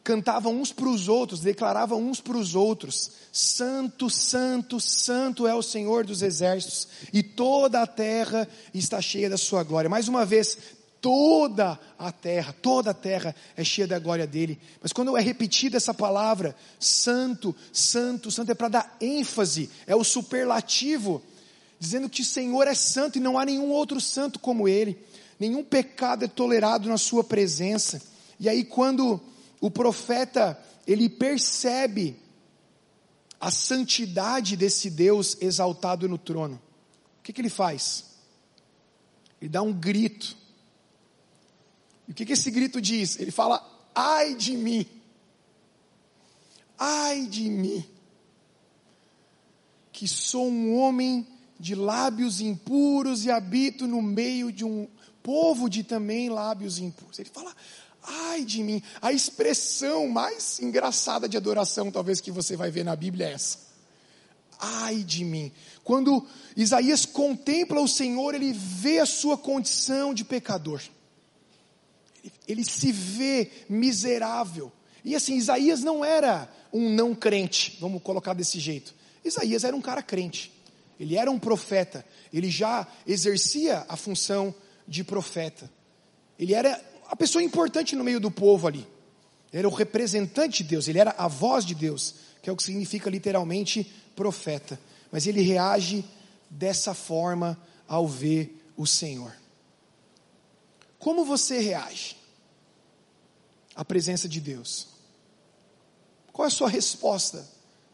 cantavam 0.03 0.61
uns 0.61 0.71
para 0.71 0.87
os 0.87 1.07
outros, 1.07 1.41
declaravam 1.41 1.99
uns 1.99 2.21
para 2.21 2.37
os 2.37 2.53
outros: 2.53 3.11
Santo, 3.31 4.09
Santo, 4.09 4.79
Santo 4.79 5.47
é 5.47 5.55
o 5.55 5.63
Senhor 5.63 6.05
dos 6.05 6.21
exércitos, 6.21 6.87
e 7.11 7.23
toda 7.23 7.81
a 7.81 7.87
terra 7.87 8.47
está 8.73 9.01
cheia 9.01 9.29
da 9.29 9.37
sua 9.37 9.63
glória. 9.63 9.89
Mais 9.89 10.07
uma 10.07 10.23
vez, 10.23 10.57
toda 11.01 11.79
a 11.99 12.11
terra, 12.11 12.55
toda 12.61 12.91
a 12.91 12.93
terra 12.93 13.35
é 13.57 13.63
cheia 13.63 13.87
da 13.87 13.99
glória 13.99 14.27
dele. 14.27 14.59
Mas 14.81 14.93
quando 14.93 15.17
é 15.17 15.21
repetida 15.21 15.77
essa 15.77 15.93
palavra, 15.93 16.55
santo, 16.79 17.55
santo, 17.73 18.31
santo, 18.31 18.51
é 18.51 18.55
para 18.55 18.69
dar 18.69 18.97
ênfase, 19.01 19.69
é 19.87 19.95
o 19.95 20.03
superlativo, 20.03 21.21
dizendo 21.79 22.09
que 22.09 22.21
o 22.21 22.25
Senhor 22.25 22.67
é 22.67 22.73
santo 22.73 23.17
e 23.17 23.21
não 23.21 23.37
há 23.37 23.45
nenhum 23.45 23.69
outro 23.69 23.99
santo 23.99 24.39
como 24.39 24.67
ele, 24.67 24.97
nenhum 25.39 25.63
pecado 25.63 26.25
é 26.25 26.27
tolerado 26.27 26.89
na 26.89 26.97
sua 26.97 27.23
presença. 27.23 28.01
E 28.39 28.49
aí 28.49 28.63
quando 28.63 29.19
o 29.61 29.71
profeta, 29.71 30.59
ele 30.85 31.09
percebe 31.09 32.15
a 33.39 33.51
santidade 33.51 34.55
desse 34.55 34.89
Deus 34.89 35.37
exaltado 35.41 36.07
no 36.07 36.17
trono, 36.17 36.55
o 37.19 37.23
que, 37.23 37.33
que 37.33 37.41
ele 37.41 37.49
faz? 37.49 38.05
Ele 39.41 39.49
dá 39.49 39.61
um 39.61 39.73
grito, 39.73 40.37
e 42.07 42.11
o 42.11 42.13
que, 42.13 42.25
que 42.25 42.33
esse 42.33 42.49
grito 42.51 42.79
diz? 42.79 43.19
Ele 43.19 43.31
fala: 43.31 43.63
ai 43.93 44.35
de 44.35 44.55
mim, 44.55 44.85
ai 46.77 47.25
de 47.25 47.49
mim, 47.49 47.83
que 49.91 50.07
sou 50.07 50.47
um 50.47 50.77
homem 50.77 51.27
de 51.59 51.73
lábios 51.73 52.41
impuros 52.41 53.25
e 53.25 53.31
habito 53.31 53.87
no 53.87 54.01
meio 54.01 54.51
de 54.51 54.65
um 54.65 54.87
povo 55.25 55.69
de 55.69 55.83
também 55.83 56.29
lábios 56.29 56.77
impuros. 56.77 57.19
Ele 57.19 57.29
fala: 57.33 57.53
ai 58.03 58.45
de 58.45 58.61
mim. 58.63 58.81
A 59.01 59.11
expressão 59.11 60.07
mais 60.07 60.59
engraçada 60.59 61.27
de 61.27 61.35
adoração, 61.35 61.91
talvez, 61.91 62.21
que 62.21 62.31
você 62.31 62.55
vai 62.55 62.69
ver 62.69 62.85
na 62.85 62.95
Bíblia 62.95 63.27
é 63.27 63.33
essa. 63.33 63.57
Ai 64.59 65.03
de 65.03 65.25
mim. 65.25 65.51
Quando 65.83 66.25
Isaías 66.55 67.05
contempla 67.05 67.81
o 67.81 67.87
Senhor, 67.87 68.35
ele 68.35 68.53
vê 68.53 68.99
a 68.99 69.05
sua 69.05 69.37
condição 69.37 70.13
de 70.13 70.23
pecador 70.23 70.81
ele 72.47 72.63
se 72.63 72.91
vê 72.91 73.51
miserável. 73.69 74.71
E 75.03 75.15
assim, 75.15 75.35
Isaías 75.35 75.81
não 75.81 76.03
era 76.03 76.49
um 76.73 76.89
não 76.89 77.13
crente, 77.13 77.77
vamos 77.79 78.01
colocar 78.01 78.33
desse 78.33 78.59
jeito. 78.59 78.93
Isaías 79.23 79.63
era 79.63 79.75
um 79.75 79.81
cara 79.81 80.01
crente. 80.01 80.51
Ele 80.99 81.15
era 81.15 81.29
um 81.29 81.39
profeta. 81.39 82.05
Ele 82.33 82.49
já 82.49 82.87
exercia 83.05 83.85
a 83.87 83.95
função 83.95 84.53
de 84.87 85.03
profeta. 85.03 85.69
Ele 86.37 86.53
era 86.53 86.79
a 87.07 87.15
pessoa 87.15 87.43
importante 87.43 87.95
no 87.95 88.03
meio 88.03 88.19
do 88.19 88.31
povo 88.31 88.67
ali. 88.67 88.87
Ele 89.51 89.59
era 89.59 89.67
o 89.67 89.73
representante 89.73 90.63
de 90.63 90.69
Deus, 90.69 90.87
ele 90.87 90.99
era 90.99 91.15
a 91.17 91.27
voz 91.27 91.65
de 91.65 91.73
Deus, 91.73 92.15
que 92.41 92.49
é 92.49 92.53
o 92.53 92.55
que 92.55 92.63
significa 92.63 93.09
literalmente 93.09 93.91
profeta. 94.15 94.79
Mas 95.11 95.27
ele 95.27 95.41
reage 95.41 96.03
dessa 96.49 96.93
forma 96.93 97.57
ao 97.87 98.07
ver 98.07 98.61
o 98.75 98.85
Senhor. 98.85 99.33
Como 100.99 101.23
você 101.23 101.59
reage? 101.59 102.17
à 103.75 103.83
presença 103.83 104.27
de 104.27 104.39
Deus? 104.39 104.87
Qual 106.31 106.45
é 106.45 106.47
a 106.47 106.51
sua 106.51 106.69
resposta 106.69 107.47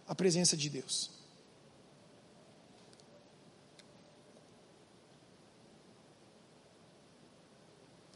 à 0.08 0.14
presença 0.14 0.56
de 0.56 0.70
Deus? 0.70 1.11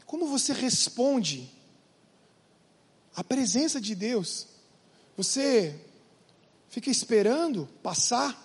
Como 0.06 0.26
você 0.26 0.52
responde 0.52 1.50
a 3.16 3.24
presença 3.24 3.80
de 3.80 3.94
Deus. 3.94 4.46
Você 5.16 5.74
fica 6.68 6.90
esperando 6.90 7.66
passar. 7.82 8.44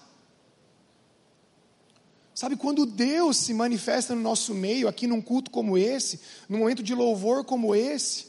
Sabe, 2.33 2.55
quando 2.55 2.85
Deus 2.85 3.35
se 3.35 3.53
manifesta 3.53 4.15
no 4.15 4.21
nosso 4.21 4.53
meio, 4.53 4.87
aqui 4.87 5.05
num 5.05 5.21
culto 5.21 5.51
como 5.51 5.77
esse, 5.77 6.21
num 6.47 6.59
momento 6.59 6.81
de 6.81 6.95
louvor 6.95 7.43
como 7.43 7.75
esse, 7.75 8.27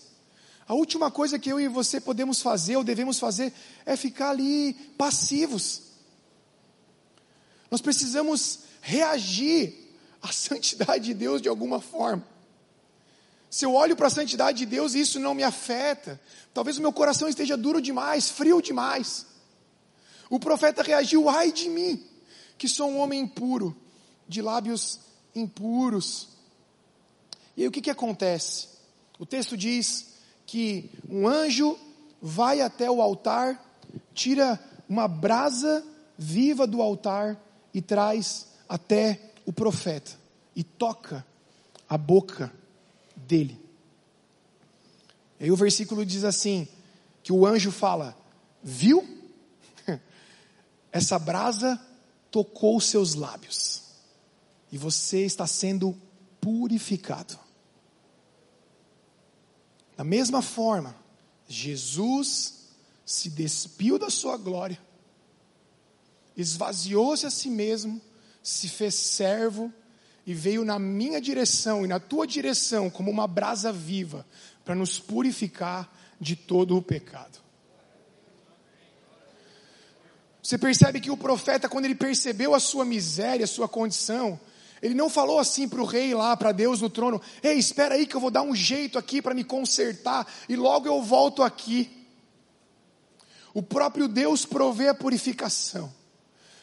a 0.66 0.74
última 0.74 1.10
coisa 1.10 1.38
que 1.38 1.50
eu 1.50 1.60
e 1.60 1.68
você 1.68 2.00
podemos 2.00 2.42
fazer 2.42 2.76
ou 2.76 2.82
devemos 2.82 3.20
fazer 3.20 3.52
é 3.86 3.96
ficar 3.96 4.30
ali 4.30 4.74
passivos. 4.98 5.82
Nós 7.70 7.80
precisamos 7.80 8.60
reagir 8.80 9.96
à 10.20 10.30
santidade 10.32 11.04
de 11.04 11.14
Deus 11.14 11.40
de 11.40 11.48
alguma 11.48 11.80
forma. 11.80 12.31
Se 13.52 13.66
eu 13.66 13.74
olho 13.74 13.94
para 13.94 14.06
a 14.06 14.10
santidade 14.10 14.56
de 14.56 14.64
Deus 14.64 14.94
e 14.94 15.00
isso 15.00 15.20
não 15.20 15.34
me 15.34 15.42
afeta, 15.42 16.18
talvez 16.54 16.78
o 16.78 16.80
meu 16.80 16.90
coração 16.90 17.28
esteja 17.28 17.54
duro 17.54 17.82
demais, 17.82 18.30
frio 18.30 18.62
demais. 18.62 19.26
O 20.30 20.40
profeta 20.40 20.82
reagiu, 20.82 21.28
ai 21.28 21.52
de 21.52 21.68
mim, 21.68 22.02
que 22.56 22.66
sou 22.66 22.90
um 22.90 22.98
homem 22.98 23.20
impuro 23.20 23.76
de 24.26 24.40
lábios 24.40 25.00
impuros. 25.34 26.28
E 27.54 27.60
aí 27.60 27.68
o 27.68 27.70
que, 27.70 27.82
que 27.82 27.90
acontece? 27.90 28.68
O 29.18 29.26
texto 29.26 29.54
diz 29.54 30.14
que 30.46 30.88
um 31.06 31.28
anjo 31.28 31.78
vai 32.22 32.62
até 32.62 32.90
o 32.90 33.02
altar, 33.02 33.62
tira 34.14 34.58
uma 34.88 35.06
brasa 35.06 35.84
viva 36.16 36.66
do 36.66 36.80
altar 36.80 37.38
e 37.74 37.82
traz 37.82 38.46
até 38.66 39.20
o 39.44 39.52
profeta 39.52 40.12
e 40.56 40.64
toca 40.64 41.22
a 41.86 41.98
boca 41.98 42.50
dele. 43.32 43.58
Aí 45.40 45.50
o 45.50 45.56
versículo 45.56 46.04
diz 46.04 46.22
assim: 46.22 46.68
que 47.22 47.32
o 47.32 47.46
anjo 47.46 47.72
fala, 47.72 48.14
viu? 48.62 49.08
Essa 50.92 51.18
brasa 51.18 51.80
tocou 52.30 52.78
seus 52.78 53.14
lábios 53.14 53.84
e 54.70 54.76
você 54.76 55.24
está 55.24 55.46
sendo 55.46 55.96
purificado. 56.42 57.38
Da 59.96 60.04
mesma 60.04 60.42
forma, 60.42 60.94
Jesus 61.48 62.68
se 63.06 63.30
despiu 63.30 63.98
da 63.98 64.10
sua 64.10 64.36
glória, 64.36 64.78
esvaziou-se 66.36 67.24
a 67.24 67.30
si 67.30 67.48
mesmo, 67.48 68.00
se 68.42 68.68
fez 68.68 68.94
servo 68.94 69.72
e 70.26 70.34
veio 70.34 70.64
na 70.64 70.78
minha 70.78 71.20
direção 71.20 71.84
e 71.84 71.88
na 71.88 71.98
tua 71.98 72.26
direção 72.26 72.88
como 72.88 73.10
uma 73.10 73.26
brasa 73.26 73.72
viva 73.72 74.26
para 74.64 74.74
nos 74.74 74.98
purificar 74.98 75.92
de 76.20 76.36
todo 76.36 76.76
o 76.76 76.82
pecado. 76.82 77.40
Você 80.42 80.58
percebe 80.58 81.00
que 81.00 81.10
o 81.10 81.16
profeta, 81.16 81.68
quando 81.68 81.84
ele 81.84 81.94
percebeu 81.94 82.54
a 82.54 82.60
sua 82.60 82.84
miséria, 82.84 83.44
a 83.44 83.48
sua 83.48 83.68
condição, 83.68 84.38
ele 84.82 84.94
não 84.94 85.08
falou 85.08 85.38
assim 85.38 85.68
para 85.68 85.80
o 85.80 85.84
rei 85.84 86.12
lá, 86.12 86.36
para 86.36 86.50
Deus 86.50 86.80
no 86.80 86.90
trono: 86.90 87.22
Ei, 87.42 87.56
espera 87.56 87.94
aí 87.94 88.04
que 88.04 88.16
eu 88.16 88.20
vou 88.20 88.30
dar 88.30 88.42
um 88.42 88.54
jeito 88.54 88.98
aqui 88.98 89.22
para 89.22 89.34
me 89.34 89.44
consertar 89.44 90.26
e 90.48 90.56
logo 90.56 90.88
eu 90.88 91.00
volto 91.00 91.42
aqui. 91.42 91.88
O 93.54 93.62
próprio 93.62 94.08
Deus 94.08 94.44
provê 94.44 94.88
a 94.88 94.94
purificação, 94.94 95.92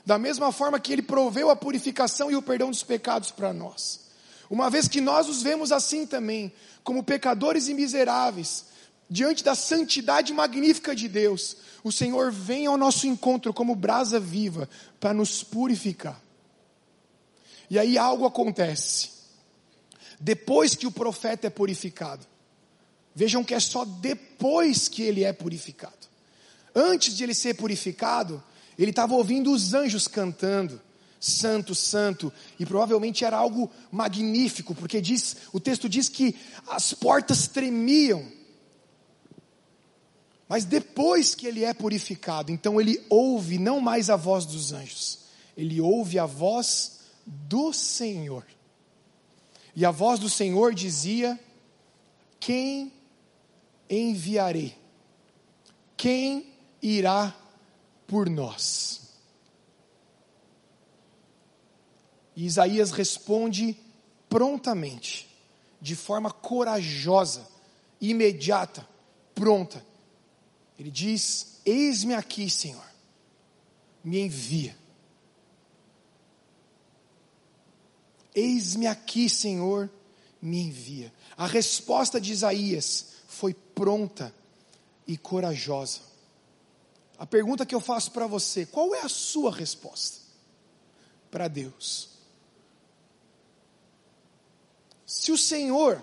da 0.10 0.18
mesma 0.18 0.52
forma 0.52 0.80
que 0.80 0.92
Ele 0.92 1.04
proveu 1.04 1.52
a 1.52 1.56
purificação 1.56 2.32
e 2.32 2.36
o 2.36 2.42
perdão 2.42 2.72
dos 2.72 2.82
pecados 2.82 3.30
para 3.30 3.54
nós. 3.54 4.08
Uma 4.50 4.68
vez 4.68 4.88
que 4.88 5.00
nós 5.00 5.30
os 5.30 5.44
vemos 5.44 5.72
assim 5.72 6.04
também, 6.04 6.52
como 6.84 7.04
pecadores 7.04 7.68
e 7.68 7.76
miseráveis, 7.76 8.66
diante 9.08 9.44
da 9.44 9.54
santidade 9.54 10.34
magnífica 10.34 10.96
de 10.96 11.08
Deus, 11.08 11.58
o 11.84 11.92
Senhor 11.92 12.32
vem 12.32 12.66
ao 12.66 12.76
nosso 12.76 13.06
encontro 13.06 13.54
como 13.54 13.76
brasa 13.76 14.20
viva 14.20 14.68
para 15.00 15.14
nos 15.14 15.44
purificar. 15.44 16.20
E 17.70 17.78
aí 17.78 17.96
algo 17.96 18.26
acontece. 18.26 19.12
Depois 20.20 20.74
que 20.74 20.88
o 20.88 20.92
profeta 20.92 21.46
é 21.46 21.52
purificado. 21.52 22.26
Vejam 23.14 23.44
que 23.44 23.54
é 23.54 23.60
só 23.60 23.86
depois 23.86 24.88
que 24.88 25.04
ele 25.04 25.24
é 25.24 25.32
purificado. 25.32 25.94
Antes 26.74 27.16
de 27.16 27.24
ele 27.24 27.36
ser 27.36 27.54
purificado, 27.54 28.44
ele 28.84 28.92
estava 28.92 29.14
ouvindo 29.14 29.52
os 29.52 29.74
anjos 29.74 30.08
cantando, 30.08 30.82
santo, 31.20 31.76
santo, 31.76 32.32
e 32.58 32.66
provavelmente 32.66 33.26
era 33.26 33.38
algo 33.38 33.70
magnífico, 33.92 34.74
porque 34.74 35.02
diz, 35.02 35.36
o 35.52 35.60
texto 35.60 35.90
diz 35.90 36.08
que 36.08 36.36
as 36.66 36.94
portas 36.94 37.48
tremiam. 37.48 38.26
Mas 40.48 40.64
depois 40.64 41.36
que 41.36 41.46
ele 41.46 41.66
é 41.66 41.74
purificado, 41.74 42.52
então 42.52 42.80
ele 42.80 43.06
ouve 43.10 43.60
não 43.60 43.82
mais 43.82 44.10
a 44.10 44.16
voz 44.16 44.46
dos 44.46 44.72
anjos, 44.72 45.20
ele 45.58 45.82
ouve 45.82 46.18
a 46.18 46.26
voz 46.26 47.00
do 47.26 47.74
Senhor. 47.74 48.46
E 49.76 49.86
a 49.86 49.92
voz 49.92 50.20
do 50.20 50.30
Senhor 50.30 50.74
dizia: 50.74 51.40
Quem 52.40 52.92
enviarei? 53.90 54.76
Quem 55.96 56.48
irá 56.82 57.36
por 58.10 58.28
nós? 58.28 59.02
E 62.36 62.46
Isaías 62.46 62.90
responde 62.92 63.78
prontamente, 64.28 65.30
de 65.80 65.96
forma 65.96 66.32
corajosa, 66.32 67.48
imediata, 68.02 68.88
pronta. 69.36 69.86
Ele 70.78 70.90
diz: 70.90 71.62
Eis-me 71.66 72.16
aqui, 72.16 72.50
Senhor, 72.50 72.86
me 74.04 74.20
envia. 74.20 74.76
Eis-me 78.34 78.88
aqui, 78.88 79.30
Senhor, 79.30 79.90
me 80.42 80.62
envia. 80.62 81.14
A 81.38 81.46
resposta 81.46 82.20
de 82.20 82.32
Isaías 82.32 83.08
foi 83.28 83.54
pronta 83.54 84.34
e 85.06 85.18
corajosa. 85.18 86.09
A 87.20 87.26
pergunta 87.26 87.66
que 87.66 87.76
eu 87.76 87.82
faço 87.82 88.12
para 88.12 88.26
você: 88.26 88.66
qual 88.66 88.96
é 88.96 89.02
a 89.02 89.10
sua 89.10 89.54
resposta 89.54 90.20
para 91.30 91.50
Deus? 91.50 92.18
Se 95.06 95.30
o 95.30 95.38
Senhor, 95.38 96.02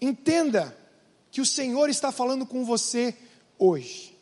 entenda 0.00 0.76
que 1.30 1.40
o 1.40 1.46
Senhor 1.46 1.90
está 1.90 2.10
falando 2.10 2.46
com 2.46 2.64
você 2.64 3.14
hoje. 3.58 4.16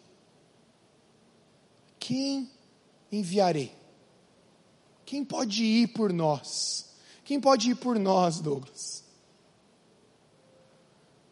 Quem 2.01 2.51
enviarei? 3.13 3.73
Quem 5.07 5.25
pode 5.25 5.63
ir 5.63 5.89
por 5.89 6.13
nós? 6.13 6.97
Quem 7.25 7.41
pode 7.41 7.71
ir 7.71 7.77
por 7.77 7.99
nós, 8.01 8.41
Douglas? 8.41 9.05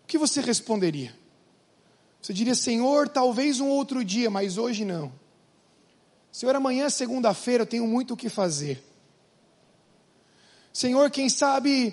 O 0.04 0.06
que 0.06 0.16
você 0.16 0.40
responderia? 0.40 1.21
Você 2.22 2.32
diria, 2.32 2.54
Senhor, 2.54 3.08
talvez 3.08 3.58
um 3.58 3.68
outro 3.68 4.04
dia, 4.04 4.30
mas 4.30 4.56
hoje 4.56 4.84
não. 4.84 5.12
Senhor, 6.30 6.54
amanhã, 6.54 6.88
segunda-feira, 6.88 7.62
eu 7.62 7.66
tenho 7.66 7.86
muito 7.86 8.14
o 8.14 8.16
que 8.16 8.28
fazer. 8.28 8.80
Senhor, 10.72 11.10
quem 11.10 11.28
sabe 11.28 11.92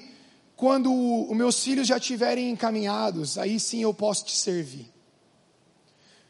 quando 0.56 0.94
os 0.94 1.36
meus 1.36 1.64
filhos 1.64 1.88
já 1.88 1.98
estiverem 1.98 2.52
encaminhados, 2.52 3.40
aí 3.40 3.60
sim 3.60 3.82
eu 3.82 3.94
posso 3.94 4.26
te 4.26 4.36
servir. 4.36 4.86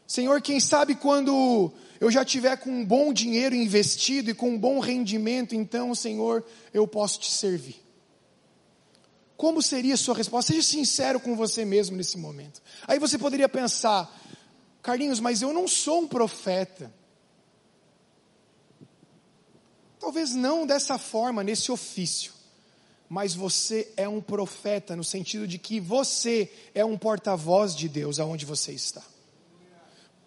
Senhor, 0.06 0.40
quem 0.40 0.58
sabe 0.58 0.94
quando 0.94 1.70
eu 2.00 2.10
já 2.10 2.24
tiver 2.24 2.56
com 2.56 2.70
um 2.70 2.84
bom 2.84 3.12
dinheiro 3.12 3.54
investido 3.54 4.30
e 4.30 4.34
com 4.34 4.50
um 4.50 4.58
bom 4.58 4.80
rendimento, 4.80 5.54
então, 5.54 5.94
Senhor, 5.94 6.42
eu 6.72 6.88
posso 6.88 7.20
te 7.20 7.30
servir. 7.30 7.76
Como 9.40 9.62
seria 9.62 9.94
a 9.94 9.96
sua 9.96 10.14
resposta? 10.14 10.52
Seja 10.52 10.66
sincero 10.66 11.18
com 11.18 11.34
você 11.34 11.64
mesmo 11.64 11.96
nesse 11.96 12.18
momento. 12.18 12.60
Aí 12.86 12.98
você 12.98 13.16
poderia 13.16 13.48
pensar, 13.48 14.06
Carlinhos, 14.82 15.18
mas 15.18 15.40
eu 15.40 15.50
não 15.50 15.66
sou 15.66 16.02
um 16.02 16.06
profeta. 16.06 16.92
Talvez 19.98 20.34
não 20.34 20.66
dessa 20.66 20.98
forma, 20.98 21.42
nesse 21.42 21.72
ofício, 21.72 22.34
mas 23.08 23.34
você 23.34 23.90
é 23.96 24.06
um 24.06 24.20
profeta 24.20 24.94
no 24.94 25.02
sentido 25.02 25.48
de 25.48 25.56
que 25.56 25.80
você 25.80 26.52
é 26.74 26.84
um 26.84 26.98
porta-voz 26.98 27.74
de 27.74 27.88
Deus 27.88 28.20
aonde 28.20 28.44
você 28.44 28.72
está 28.72 29.02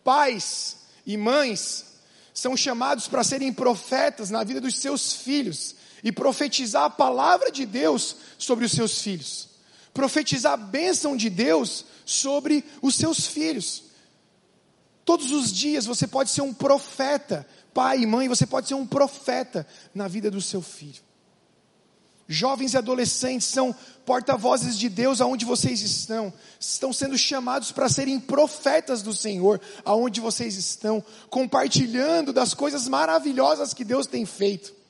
pais 0.04 0.78
e 1.06 1.15
mães 1.15 1.86
são 2.34 2.58
chamados 2.58 3.08
para 3.08 3.23
serem 3.23 3.54
profetas 3.54 4.32
na 4.32 4.43
vida 4.43 4.60
dos 4.60 4.76
seus 4.78 5.13
filhos 5.13 5.76
e 6.04 6.12
profetizar 6.12 6.84
a 6.84 6.89
palavra 6.89 7.52
de 7.52 7.66
Deus 7.66 8.18
sobre 8.38 8.66
os 8.66 8.72
seus 8.72 9.02
filhos, 9.02 9.50
profetizar 9.94 10.54
a 10.54 10.58
bênção 10.58 11.16
de 11.16 11.30
Deus 11.30 11.86
sobre 12.06 12.66
os 12.82 12.96
seus 12.96 13.26
filhos. 13.26 13.84
Todos 15.06 15.32
os 15.32 15.52
dias 15.52 15.86
você 15.86 16.06
pode 16.08 16.30
ser 16.30 16.42
um 16.42 16.54
profeta, 16.54 17.48
pai 17.74 18.00
e 18.00 18.06
mãe, 18.06 18.28
você 18.28 18.46
pode 18.46 18.68
ser 18.68 18.74
um 18.74 18.86
profeta 18.86 19.66
na 19.94 20.08
vida 20.08 20.30
do 20.30 20.42
seu 20.42 20.62
filho. 20.62 21.02
Jovens 22.28 22.74
e 22.74 22.78
adolescentes 22.78 23.48
são 23.48 23.76
porta-vozes 24.06 24.78
de 24.78 24.88
Deus 24.88 25.20
aonde 25.20 25.44
vocês 25.44 25.82
estão. 25.82 26.34
Estão 26.58 26.94
sendo 26.94 27.18
chamados 27.18 27.72
para 27.72 27.89
serem 27.89 28.20
profetas 28.20 29.02
do 29.02 29.13
Senhor 29.13 29.60
aonde 29.84 30.22
vocês 30.22 30.56
estão, 30.56 31.04
compartilhando 31.30 32.32
das 32.32 32.54
coisas 32.54 32.88
maravilhosas 32.88 33.74
que 33.74 33.84
Deus 33.84 34.08
tem 34.08 34.26
feito. 34.26 34.83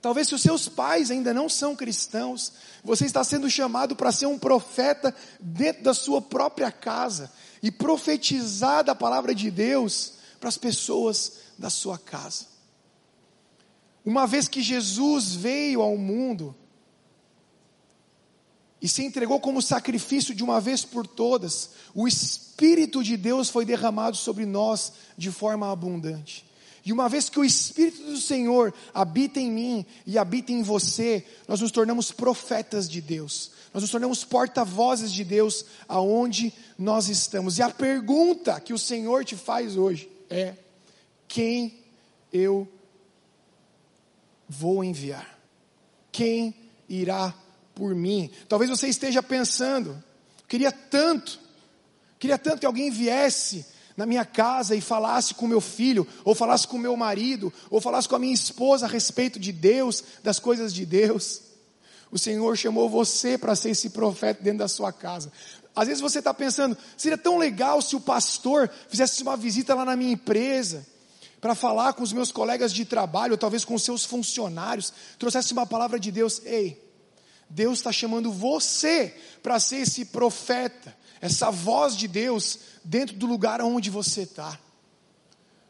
Talvez 0.00 0.28
se 0.28 0.34
os 0.34 0.42
seus 0.42 0.68
pais 0.68 1.10
ainda 1.10 1.34
não 1.34 1.48
são 1.48 1.74
cristãos, 1.74 2.52
você 2.84 3.04
está 3.04 3.24
sendo 3.24 3.50
chamado 3.50 3.96
para 3.96 4.12
ser 4.12 4.26
um 4.26 4.38
profeta 4.38 5.14
dentro 5.40 5.82
da 5.82 5.92
sua 5.92 6.22
própria 6.22 6.70
casa 6.70 7.32
e 7.62 7.70
profetizar 7.70 8.84
da 8.84 8.94
palavra 8.94 9.34
de 9.34 9.50
Deus 9.50 10.14
para 10.38 10.48
as 10.48 10.56
pessoas 10.56 11.32
da 11.58 11.68
sua 11.68 11.98
casa. 11.98 12.46
Uma 14.04 14.26
vez 14.26 14.46
que 14.46 14.62
Jesus 14.62 15.34
veio 15.34 15.82
ao 15.82 15.96
mundo 15.96 16.54
e 18.80 18.88
se 18.88 19.04
entregou 19.04 19.40
como 19.40 19.60
sacrifício 19.60 20.32
de 20.32 20.44
uma 20.44 20.60
vez 20.60 20.84
por 20.84 21.06
todas, 21.06 21.70
o 21.92 22.06
Espírito 22.06 23.02
de 23.02 23.16
Deus 23.16 23.50
foi 23.50 23.64
derramado 23.64 24.16
sobre 24.16 24.46
nós 24.46 24.92
de 25.16 25.32
forma 25.32 25.70
abundante. 25.70 26.47
E 26.88 26.92
uma 26.92 27.06
vez 27.06 27.28
que 27.28 27.38
o 27.38 27.44
Espírito 27.44 28.02
do 28.02 28.16
Senhor 28.16 28.72
habita 28.94 29.38
em 29.38 29.52
mim 29.52 29.86
e 30.06 30.16
habita 30.16 30.52
em 30.52 30.62
você, 30.62 31.22
nós 31.46 31.60
nos 31.60 31.70
tornamos 31.70 32.10
profetas 32.10 32.88
de 32.88 33.02
Deus. 33.02 33.50
Nós 33.74 33.82
nos 33.82 33.90
tornamos 33.90 34.24
porta-vozes 34.24 35.12
de 35.12 35.22
Deus 35.22 35.66
aonde 35.86 36.50
nós 36.78 37.10
estamos. 37.10 37.58
E 37.58 37.62
a 37.62 37.68
pergunta 37.68 38.58
que 38.58 38.72
o 38.72 38.78
Senhor 38.78 39.22
te 39.22 39.36
faz 39.36 39.76
hoje 39.76 40.10
é: 40.30 40.54
quem 41.28 41.78
eu 42.32 42.66
vou 44.48 44.82
enviar? 44.82 45.38
Quem 46.10 46.54
irá 46.88 47.34
por 47.74 47.94
mim? 47.94 48.30
Talvez 48.48 48.70
você 48.70 48.88
esteja 48.88 49.22
pensando, 49.22 50.02
queria 50.48 50.72
tanto, 50.72 51.38
queria 52.18 52.38
tanto 52.38 52.60
que 52.60 52.66
alguém 52.66 52.90
viesse 52.90 53.66
na 53.98 54.06
minha 54.06 54.24
casa 54.24 54.76
e 54.76 54.80
falasse 54.80 55.34
com 55.34 55.48
meu 55.48 55.60
filho, 55.60 56.06
ou 56.24 56.32
falasse 56.32 56.68
com 56.68 56.78
meu 56.78 56.96
marido, 56.96 57.52
ou 57.68 57.80
falasse 57.80 58.08
com 58.08 58.14
a 58.14 58.18
minha 58.20 58.32
esposa 58.32 58.86
a 58.86 58.88
respeito 58.88 59.40
de 59.40 59.50
Deus, 59.50 60.04
das 60.22 60.38
coisas 60.38 60.72
de 60.72 60.86
Deus. 60.86 61.40
O 62.08 62.16
Senhor 62.16 62.56
chamou 62.56 62.88
você 62.88 63.36
para 63.36 63.56
ser 63.56 63.70
esse 63.70 63.90
profeta 63.90 64.40
dentro 64.40 64.60
da 64.60 64.68
sua 64.68 64.92
casa. 64.92 65.32
Às 65.74 65.88
vezes 65.88 66.00
você 66.00 66.20
está 66.20 66.32
pensando, 66.32 66.78
seria 66.96 67.18
tão 67.18 67.38
legal 67.38 67.82
se 67.82 67.96
o 67.96 68.00
pastor 68.00 68.70
fizesse 68.88 69.20
uma 69.20 69.36
visita 69.36 69.74
lá 69.74 69.84
na 69.84 69.96
minha 69.96 70.12
empresa, 70.12 70.86
para 71.40 71.56
falar 71.56 71.92
com 71.94 72.04
os 72.04 72.12
meus 72.12 72.30
colegas 72.30 72.72
de 72.72 72.84
trabalho, 72.84 73.32
ou 73.32 73.38
talvez 73.38 73.64
com 73.64 73.76
seus 73.76 74.04
funcionários, 74.04 74.92
trouxesse 75.18 75.52
uma 75.52 75.66
palavra 75.66 75.98
de 75.98 76.12
Deus. 76.12 76.40
Ei, 76.44 76.80
Deus 77.50 77.78
está 77.78 77.90
chamando 77.90 78.30
você 78.30 79.12
para 79.42 79.58
ser 79.58 79.78
esse 79.78 80.04
profeta, 80.04 80.96
essa 81.20 81.50
voz 81.50 81.96
de 81.96 82.08
Deus 82.08 82.58
dentro 82.84 83.16
do 83.16 83.26
lugar 83.26 83.60
onde 83.60 83.90
você 83.90 84.22
está. 84.22 84.58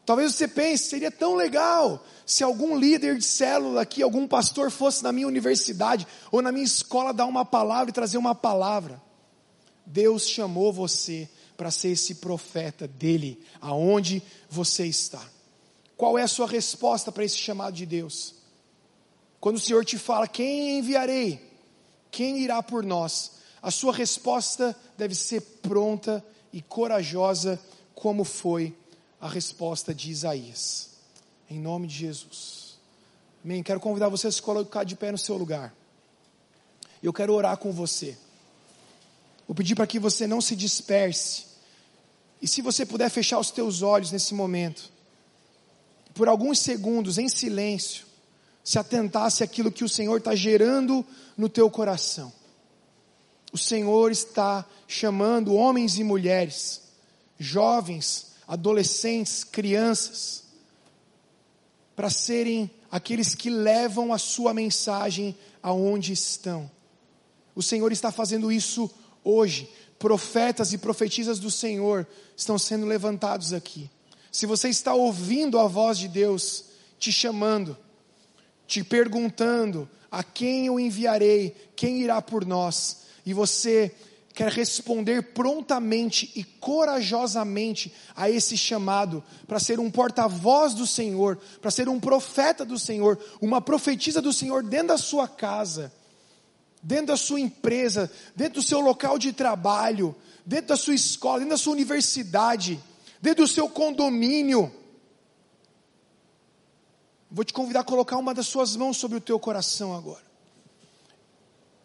Talvez 0.05 0.33
você 0.33 0.47
pense, 0.47 0.85
seria 0.85 1.11
tão 1.11 1.35
legal 1.35 2.03
se 2.25 2.43
algum 2.43 2.75
líder 2.75 3.17
de 3.17 3.25
célula 3.25 3.81
aqui, 3.81 4.01
algum 4.01 4.27
pastor 4.27 4.71
fosse 4.71 5.03
na 5.03 5.11
minha 5.11 5.27
universidade 5.27 6.07
ou 6.31 6.41
na 6.41 6.51
minha 6.51 6.65
escola 6.65 7.13
dar 7.13 7.25
uma 7.25 7.45
palavra 7.45 7.91
e 7.91 7.93
trazer 7.93 8.17
uma 8.17 8.33
palavra. 8.33 8.99
Deus 9.85 10.27
chamou 10.27 10.73
você 10.73 11.29
para 11.55 11.69
ser 11.69 11.89
esse 11.89 12.15
profeta 12.15 12.87
dele, 12.87 13.39
aonde 13.61 14.23
você 14.49 14.85
está. 14.85 15.21
Qual 15.97 16.17
é 16.17 16.23
a 16.23 16.27
sua 16.27 16.47
resposta 16.47 17.11
para 17.11 17.23
esse 17.23 17.37
chamado 17.37 17.73
de 17.73 17.85
Deus? 17.85 18.33
Quando 19.39 19.57
o 19.57 19.59
Senhor 19.59 19.83
te 19.85 19.97
fala, 19.97 20.27
quem 20.27 20.79
enviarei? 20.79 21.39
Quem 22.09 22.39
irá 22.39 22.63
por 22.63 22.83
nós? 22.83 23.31
A 23.61 23.71
sua 23.71 23.93
resposta 23.93 24.75
deve 24.97 25.13
ser 25.13 25.41
pronta 25.61 26.23
e 26.51 26.61
corajosa, 26.61 27.59
como 27.93 28.23
foi 28.23 28.75
a 29.19 29.27
resposta 29.27 29.93
de 29.93 30.09
Isaías. 30.09 30.89
Em 31.49 31.59
nome 31.59 31.87
de 31.87 31.95
Jesus. 31.95 32.77
Amém. 33.43 33.63
Quero 33.63 33.79
convidar 33.79 34.09
você 34.09 34.27
a 34.27 34.31
se 34.31 34.41
colocar 34.41 34.83
de 34.83 34.95
pé 34.95 35.11
no 35.11 35.17
seu 35.17 35.35
lugar. 35.35 35.73
Eu 37.01 37.13
quero 37.13 37.33
orar 37.33 37.57
com 37.57 37.71
você. 37.71 38.17
Vou 39.47 39.55
pedir 39.55 39.75
para 39.75 39.87
que 39.87 39.99
você 39.99 40.27
não 40.27 40.41
se 40.41 40.55
disperse. 40.55 41.45
E 42.41 42.47
se 42.47 42.61
você 42.61 42.85
puder 42.85 43.09
fechar 43.09 43.39
os 43.39 43.51
teus 43.51 43.81
olhos 43.81 44.11
nesse 44.11 44.33
momento, 44.33 44.91
por 46.13 46.27
alguns 46.27 46.59
segundos, 46.59 47.17
em 47.17 47.27
silêncio, 47.27 48.05
se 48.63 48.77
atentasse 48.77 49.43
aquilo 49.43 49.71
que 49.71 49.83
o 49.83 49.89
Senhor 49.89 50.17
está 50.17 50.35
gerando 50.35 51.05
no 51.35 51.49
teu 51.49 51.69
coração. 51.69 52.31
O 53.51 53.57
Senhor 53.57 54.11
está 54.11 54.65
chamando 54.87 55.55
homens 55.55 55.97
e 55.97 56.03
mulheres, 56.03 56.81
jovens, 57.39 58.33
adolescentes, 58.47 59.43
crianças, 59.43 60.43
para 61.95 62.09
serem 62.09 62.69
aqueles 62.91 63.35
que 63.35 63.49
levam 63.49 64.13
a 64.13 64.17
sua 64.17 64.53
mensagem 64.53 65.35
aonde 65.61 66.13
estão. 66.13 66.69
O 67.55 67.61
Senhor 67.61 67.91
está 67.91 68.11
fazendo 68.11 68.51
isso 68.51 68.89
hoje. 69.23 69.69
Profetas 69.97 70.71
e 70.71 70.77
profetisas 70.77 71.39
do 71.39 71.51
Senhor 71.51 72.07
estão 72.37 72.57
sendo 72.57 72.85
levantados 72.85 73.51
aqui. 73.51 73.89
Se 74.31 74.45
você 74.45 74.69
está 74.69 74.93
ouvindo 74.93 75.59
a 75.59 75.67
voz 75.67 75.97
de 75.97 76.07
Deus 76.07 76.65
te 76.97 77.11
chamando, 77.11 77.75
te 78.65 78.83
perguntando 78.83 79.89
a 80.11 80.23
quem 80.23 80.67
eu 80.67 80.79
enviarei, 80.79 81.55
quem 81.75 82.01
irá 82.01 82.21
por 82.21 82.45
nós, 82.45 83.08
e 83.29 83.33
você 83.33 83.95
quer 84.33 84.51
responder 84.51 85.21
prontamente 85.33 86.31
e 86.35 86.43
corajosamente 86.43 87.93
a 88.15 88.27
esse 88.27 88.57
chamado, 88.57 89.23
para 89.47 89.59
ser 89.59 89.79
um 89.79 89.91
porta-voz 89.91 90.73
do 90.73 90.87
Senhor, 90.87 91.37
para 91.61 91.69
ser 91.69 91.87
um 91.87 91.99
profeta 91.99 92.65
do 92.65 92.79
Senhor, 92.79 93.19
uma 93.39 93.61
profetisa 93.61 94.19
do 94.19 94.33
Senhor 94.33 94.63
dentro 94.63 94.87
da 94.87 94.97
sua 94.97 95.27
casa, 95.27 95.93
dentro 96.81 97.05
da 97.07 97.17
sua 97.17 97.39
empresa, 97.39 98.11
dentro 98.35 98.61
do 98.61 98.67
seu 98.67 98.79
local 98.79 99.19
de 99.19 99.31
trabalho, 99.31 100.15
dentro 100.43 100.69
da 100.69 100.77
sua 100.77 100.95
escola, 100.95 101.37
dentro 101.37 101.51
da 101.51 101.57
sua 101.57 101.73
universidade, 101.73 102.81
dentro 103.21 103.43
do 103.43 103.47
seu 103.47 103.69
condomínio. 103.69 104.73
Vou 107.29 107.45
te 107.45 107.53
convidar 107.53 107.81
a 107.81 107.83
colocar 107.83 108.17
uma 108.17 108.33
das 108.33 108.47
suas 108.47 108.75
mãos 108.75 108.97
sobre 108.97 109.19
o 109.19 109.21
teu 109.21 109.39
coração 109.39 109.95
agora. 109.95 110.28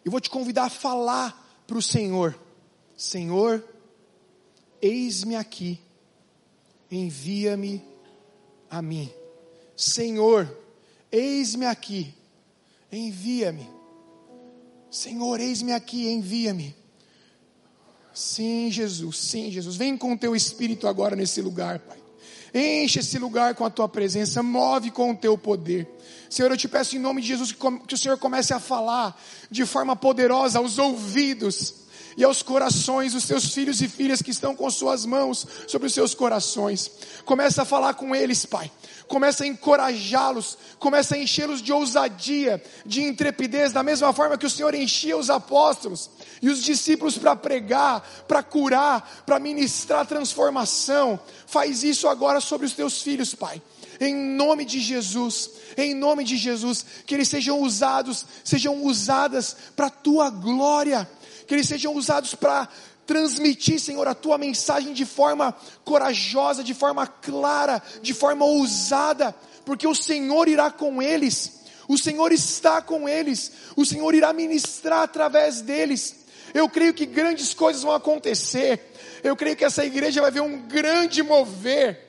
Eu 0.05 0.11
vou 0.11 0.21
te 0.21 0.29
convidar 0.29 0.65
a 0.65 0.69
falar 0.69 1.63
para 1.65 1.77
o 1.77 1.81
Senhor: 1.81 2.39
Senhor, 2.95 3.67
eis-me 4.79 5.35
aqui, 5.35 5.81
envia-me 6.91 7.83
a 8.69 8.83
mim. 8.83 9.11
Senhor, 9.75 10.47
eis-me 11.11 11.65
aqui, 11.65 12.13
envia-me. 12.91 13.67
Senhor, 14.91 15.39
eis-me 15.39 15.73
aqui, 15.73 16.07
envia-me. 16.07 16.75
Sim, 18.13 18.71
Jesus, 18.71 19.17
sim, 19.17 19.51
Jesus. 19.51 19.75
Vem 19.75 19.97
com 19.97 20.13
o 20.13 20.17
teu 20.17 20.35
espírito 20.35 20.87
agora 20.87 21.15
nesse 21.15 21.41
lugar, 21.41 21.79
Pai. 21.79 22.04
Enche 22.57 22.99
esse 22.99 23.19
lugar 23.19 23.53
com 23.53 23.65
a 23.65 23.69
tua 23.69 23.89
presença, 23.89 24.41
move 24.41 24.89
com 24.89 25.11
o 25.11 25.15
teu 25.15 25.37
poder. 25.37 25.85
Senhor, 26.29 26.49
eu 26.49 26.55
te 26.55 26.69
peço 26.69 26.95
em 26.95 26.99
nome 26.99 27.21
de 27.21 27.27
Jesus 27.27 27.51
que 27.51 27.93
o 27.93 27.97
Senhor 27.97 28.17
comece 28.17 28.53
a 28.53 28.61
falar 28.61 29.21
de 29.51 29.65
forma 29.65 29.93
poderosa 29.93 30.59
aos 30.59 30.77
ouvidos 30.77 31.84
e 32.17 32.23
aos 32.23 32.41
corações 32.41 33.13
dos 33.13 33.25
teus 33.25 33.53
filhos 33.53 33.81
e 33.81 33.89
filhas 33.89 34.21
que 34.21 34.31
estão 34.31 34.55
com 34.55 34.69
suas 34.69 35.05
mãos 35.05 35.45
sobre 35.67 35.87
os 35.87 35.93
seus 35.93 36.13
corações. 36.13 36.89
Começa 37.25 37.63
a 37.63 37.65
falar 37.65 37.93
com 37.95 38.15
eles, 38.15 38.45
Pai. 38.45 38.71
Começa 39.07 39.43
a 39.43 39.47
encorajá-los, 39.47 40.57
começa 40.79 41.15
a 41.15 41.17
enchê-los 41.17 41.61
de 41.61 41.71
ousadia, 41.71 42.63
de 42.85 43.03
intrepidez, 43.03 43.71
da 43.71 43.83
mesma 43.83 44.11
forma 44.13 44.37
que 44.37 44.45
o 44.45 44.49
Senhor 44.49 44.73
enchia 44.73 45.15
os 45.15 45.29
apóstolos 45.29 46.09
e 46.41 46.49
os 46.49 46.63
discípulos 46.63 47.17
para 47.17 47.35
pregar, 47.35 48.01
para 48.27 48.41
curar, 48.41 49.23
para 49.25 49.39
ministrar 49.39 50.07
transformação. 50.07 51.19
Faz 51.45 51.83
isso 51.83 52.07
agora 52.07 52.41
sobre 52.41 52.65
os 52.65 52.73
teus 52.73 53.01
filhos, 53.01 53.35
Pai. 53.35 53.61
Em 53.99 54.13
nome 54.13 54.65
de 54.65 54.79
Jesus, 54.79 55.51
em 55.77 55.93
nome 55.93 56.23
de 56.23 56.35
Jesus, 56.35 56.85
que 57.05 57.13
eles 57.13 57.29
sejam 57.29 57.61
usados, 57.61 58.25
sejam 58.43 58.83
usadas 58.83 59.55
para 59.75 59.87
a 59.87 59.91
tua 59.91 60.29
glória 60.29 61.07
que 61.47 61.53
eles 61.53 61.67
sejam 61.67 61.93
usados 61.93 62.35
para 62.35 62.67
transmitir, 63.05 63.79
Senhor, 63.79 64.07
a 64.07 64.15
tua 64.15 64.37
mensagem 64.37 64.93
de 64.93 65.05
forma 65.05 65.55
corajosa, 65.83 66.63
de 66.63 66.73
forma 66.73 67.05
clara, 67.05 67.81
de 68.01 68.13
forma 68.13 68.45
ousada, 68.45 69.35
porque 69.63 69.87
o 69.87 69.95
Senhor 69.95 70.47
irá 70.47 70.71
com 70.71 71.01
eles, 71.01 71.61
o 71.87 71.97
Senhor 71.97 72.31
está 72.31 72.81
com 72.81 73.07
eles, 73.07 73.51
o 73.75 73.85
Senhor 73.85 74.13
irá 74.15 74.33
ministrar 74.33 75.03
através 75.03 75.61
deles. 75.61 76.15
Eu 76.53 76.69
creio 76.69 76.93
que 76.93 77.05
grandes 77.05 77.53
coisas 77.53 77.83
vão 77.83 77.93
acontecer, 77.93 78.93
eu 79.23 79.35
creio 79.35 79.55
que 79.55 79.65
essa 79.65 79.85
igreja 79.85 80.21
vai 80.21 80.31
ver 80.31 80.41
um 80.41 80.61
grande 80.67 81.21
mover, 81.21 82.04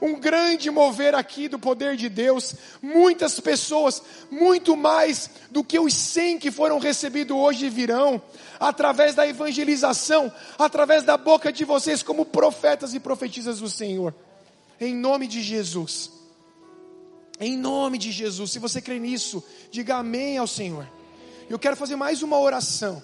um 0.00 0.18
grande 0.18 0.70
mover 0.70 1.14
aqui 1.14 1.48
do 1.48 1.58
poder 1.58 1.96
de 1.96 2.08
Deus. 2.08 2.54
Muitas 2.80 3.38
pessoas, 3.40 4.02
muito 4.30 4.76
mais 4.76 5.30
do 5.50 5.64
que 5.64 5.78
os 5.78 5.94
cem 5.94 6.38
que 6.38 6.50
foram 6.50 6.78
recebidos 6.78 7.36
hoje 7.36 7.68
virão, 7.68 8.20
através 8.58 9.14
da 9.14 9.26
evangelização, 9.26 10.32
através 10.58 11.02
da 11.02 11.16
boca 11.16 11.52
de 11.52 11.64
vocês, 11.64 12.02
como 12.02 12.24
profetas 12.24 12.94
e 12.94 13.00
profetisas 13.00 13.60
do 13.60 13.68
Senhor. 13.68 14.14
Em 14.80 14.94
nome 14.94 15.26
de 15.26 15.42
Jesus. 15.42 16.10
Em 17.40 17.56
nome 17.56 17.98
de 17.98 18.10
Jesus. 18.10 18.50
Se 18.50 18.58
você 18.58 18.80
crê 18.80 18.98
nisso, 18.98 19.42
diga 19.70 19.96
amém 19.96 20.38
ao 20.38 20.46
Senhor. 20.46 20.88
Eu 21.48 21.58
quero 21.58 21.76
fazer 21.76 21.96
mais 21.96 22.22
uma 22.22 22.38
oração. 22.38 23.02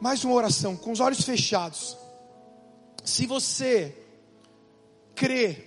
Mais 0.00 0.22
uma 0.24 0.34
oração, 0.34 0.76
com 0.76 0.92
os 0.92 1.00
olhos 1.00 1.22
fechados. 1.22 1.96
Se 3.04 3.26
você 3.26 3.94
crê 5.18 5.64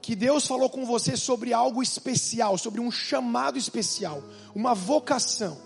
que 0.00 0.16
Deus 0.16 0.46
falou 0.46 0.68
com 0.68 0.84
você 0.84 1.16
sobre 1.16 1.52
algo 1.52 1.82
especial, 1.82 2.58
sobre 2.58 2.80
um 2.80 2.90
chamado 2.90 3.56
especial, 3.56 4.22
uma 4.54 4.74
vocação, 4.74 5.56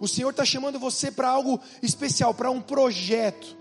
o 0.00 0.08
Senhor 0.08 0.30
está 0.30 0.46
chamando 0.46 0.78
você 0.78 1.12
para 1.12 1.28
algo 1.28 1.60
especial, 1.82 2.32
para 2.32 2.50
um 2.50 2.62
projeto, 2.62 3.54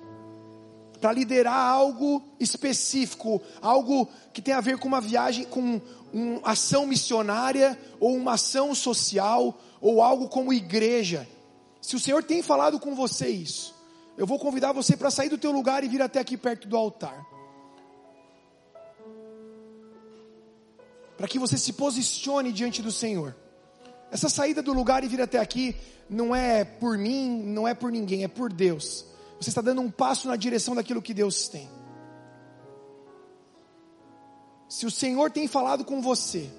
para 1.01 1.11
liderar 1.11 1.53
algo 1.53 2.23
específico, 2.39 3.41
algo 3.61 4.07
que 4.31 4.41
tem 4.41 4.53
a 4.53 4.61
ver 4.61 4.77
com 4.77 4.87
uma 4.87 5.01
viagem, 5.01 5.43
com 5.43 5.81
uma 6.13 6.41
ação 6.45 6.87
missionária, 6.87 7.77
ou 7.99 8.15
uma 8.15 8.33
ação 8.33 8.73
social, 8.73 9.59
ou 9.81 10.01
algo 10.01 10.29
como 10.29 10.53
igreja. 10.53 11.27
Se 11.81 11.97
o 11.97 11.99
Senhor 11.99 12.23
tem 12.23 12.41
falado 12.41 12.79
com 12.79 12.95
você 12.95 13.27
isso, 13.27 13.75
eu 14.17 14.25
vou 14.25 14.39
convidar 14.39 14.71
você 14.71 14.95
para 14.95 15.11
sair 15.11 15.27
do 15.27 15.37
teu 15.37 15.51
lugar 15.51 15.83
e 15.83 15.89
vir 15.89 16.01
até 16.01 16.19
aqui 16.19 16.37
perto 16.37 16.69
do 16.69 16.77
altar. 16.77 17.38
Para 21.19 21.27
que 21.27 21.37
você 21.37 21.57
se 21.57 21.73
posicione 21.73 22.53
diante 22.53 22.81
do 22.81 22.93
Senhor. 22.93 23.35
Essa 24.09 24.29
saída 24.29 24.63
do 24.63 24.71
lugar 24.71 25.03
e 25.03 25.07
vir 25.09 25.21
até 25.21 25.37
aqui 25.37 25.75
não 26.09 26.33
é 26.33 26.63
por 26.63 26.97
mim, 26.97 27.43
não 27.43 27.67
é 27.67 27.73
por 27.73 27.91
ninguém, 27.91 28.23
é 28.23 28.27
por 28.29 28.53
Deus. 28.53 29.03
Você 29.37 29.49
está 29.49 29.59
dando 29.59 29.81
um 29.81 29.91
passo 29.91 30.29
na 30.29 30.37
direção 30.37 30.73
daquilo 30.73 31.01
que 31.01 31.13
Deus 31.13 31.49
tem. 31.49 31.69
Se 34.69 34.85
o 34.85 34.91
Senhor 34.91 35.29
tem 35.29 35.45
falado 35.45 35.83
com 35.83 36.01
você, 36.01 36.49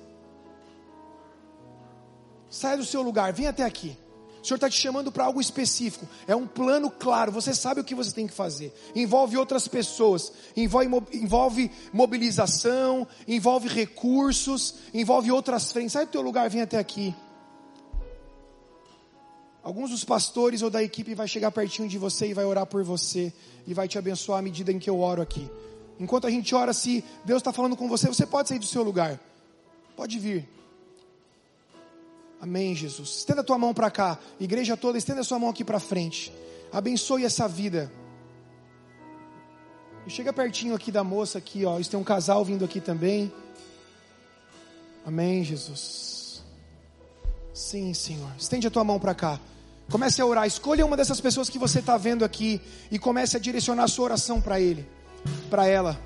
saia 2.50 2.76
do 2.76 2.84
seu 2.84 3.00
lugar, 3.00 3.32
vem 3.32 3.46
até 3.46 3.64
aqui. 3.64 3.96
O 4.42 4.46
Senhor 4.46 4.56
está 4.56 4.70
te 4.70 4.78
chamando 4.78 5.12
para 5.12 5.24
algo 5.24 5.40
específico. 5.40 6.08
É 6.26 6.34
um 6.34 6.46
plano 6.46 6.90
claro. 6.90 7.30
Você 7.32 7.54
sabe 7.54 7.80
o 7.80 7.84
que 7.84 7.94
você 7.94 8.12
tem 8.12 8.26
que 8.26 8.32
fazer. 8.32 8.72
Envolve 8.94 9.36
outras 9.36 9.68
pessoas. 9.68 10.32
Envolve, 10.56 10.88
envolve 11.12 11.70
mobilização. 11.92 13.06
Envolve 13.28 13.68
recursos. 13.68 14.76
Envolve 14.94 15.30
outras 15.30 15.70
frentes. 15.70 15.92
Sai 15.92 16.06
do 16.06 16.12
teu 16.12 16.22
lugar, 16.22 16.48
vem 16.48 16.62
até 16.62 16.78
aqui. 16.78 17.14
Alguns 19.62 19.90
dos 19.90 20.04
pastores 20.04 20.62
ou 20.62 20.70
da 20.70 20.82
equipe 20.82 21.14
vai 21.14 21.28
chegar 21.28 21.50
pertinho 21.50 21.86
de 21.86 21.98
você 21.98 22.28
e 22.28 22.34
vai 22.34 22.46
orar 22.46 22.64
por 22.64 22.82
você. 22.82 23.30
E 23.66 23.74
vai 23.74 23.86
te 23.86 23.98
abençoar 23.98 24.38
à 24.38 24.42
medida 24.42 24.72
em 24.72 24.78
que 24.78 24.88
eu 24.88 25.00
oro 25.00 25.20
aqui. 25.20 25.50
Enquanto 25.98 26.26
a 26.26 26.30
gente 26.30 26.54
ora, 26.54 26.72
se 26.72 27.04
Deus 27.26 27.40
está 27.40 27.52
falando 27.52 27.76
com 27.76 27.86
você, 27.86 28.08
você 28.08 28.24
pode 28.24 28.48
sair 28.48 28.58
do 28.58 28.64
seu 28.64 28.82
lugar. 28.82 29.20
Pode 29.94 30.18
vir. 30.18 30.48
Amém, 32.40 32.74
Jesus. 32.74 33.18
Estenda 33.18 33.42
a 33.42 33.44
tua 33.44 33.58
mão 33.58 33.74
para 33.74 33.90
cá. 33.90 34.18
Igreja 34.38 34.76
toda, 34.76 34.96
estenda 34.96 35.20
a 35.20 35.24
sua 35.24 35.38
mão 35.38 35.50
aqui 35.50 35.62
para 35.62 35.78
frente. 35.78 36.32
Abençoe 36.72 37.24
essa 37.24 37.46
vida. 37.46 37.92
Chega 40.08 40.32
pertinho 40.32 40.74
aqui 40.74 40.90
da 40.90 41.04
moça 41.04 41.38
aqui, 41.38 41.64
ó. 41.64 41.78
Isso 41.78 41.90
tem 41.90 42.00
um 42.00 42.04
casal 42.04 42.44
vindo 42.44 42.64
aqui 42.64 42.80
também. 42.80 43.32
Amém, 45.06 45.44
Jesus. 45.44 46.42
Sim, 47.52 47.94
Senhor. 47.94 48.32
Estende 48.38 48.66
a 48.66 48.70
tua 48.70 48.82
mão 48.82 48.98
para 48.98 49.14
cá. 49.14 49.38
Comece 49.90 50.20
a 50.20 50.26
orar. 50.26 50.46
Escolha 50.46 50.84
uma 50.84 50.96
dessas 50.96 51.20
pessoas 51.20 51.48
que 51.48 51.58
você 51.58 51.78
está 51.80 51.96
vendo 51.96 52.24
aqui 52.24 52.60
e 52.90 52.98
comece 52.98 53.36
a 53.36 53.40
direcionar 53.40 53.84
a 53.84 53.88
sua 53.88 54.06
oração 54.06 54.40
para 54.40 54.60
ele, 54.60 54.88
para 55.48 55.66
ela. 55.66 56.00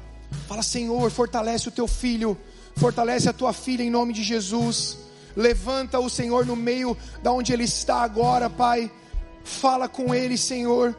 Fala, 0.49 0.63
Senhor, 0.63 1.11
fortalece 1.11 1.69
o 1.69 1.73
teu 1.73 1.87
filho, 1.87 2.37
fortalece 2.77 3.29
a 3.29 3.33
tua 3.33 3.53
filha 3.53 3.83
em 3.83 3.91
nome 3.91 4.13
de 4.13 4.23
Jesus. 4.23 4.99
Levanta 5.37 5.99
o 5.99 6.09
Senhor 6.09 6.47
no 6.47 6.55
meio 6.55 6.97
da 7.23 7.33
onde 7.33 7.53
ele 7.53 7.65
está 7.65 8.03
agora, 8.03 8.49
Pai. 8.49 8.91
Fala 9.43 9.89
com 9.89 10.15
ele, 10.15 10.39
Senhor. 10.39 10.97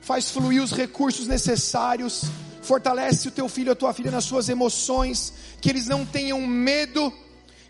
Faz 0.00 0.30
fluir 0.30 0.62
os 0.62 0.72
recursos 0.72 1.26
necessários. 1.26 2.24
Fortalece 2.62 3.28
o 3.28 3.30
teu 3.30 3.48
filho, 3.48 3.72
a 3.72 3.74
tua 3.74 3.92
filha 3.92 4.10
nas 4.10 4.24
suas 4.24 4.48
emoções, 4.48 5.32
que 5.60 5.70
eles 5.70 5.86
não 5.86 6.04
tenham 6.04 6.46
medo, 6.46 7.12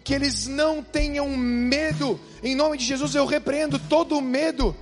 que 0.03 0.13
eles 0.13 0.47
não 0.47 0.83
tenham 0.83 1.29
medo. 1.37 2.19
Em 2.43 2.55
nome 2.55 2.77
de 2.77 2.85
Jesus 2.85 3.15
eu 3.15 3.25
repreendo 3.25 3.79
todo 3.79 4.21
medo, 4.21 4.75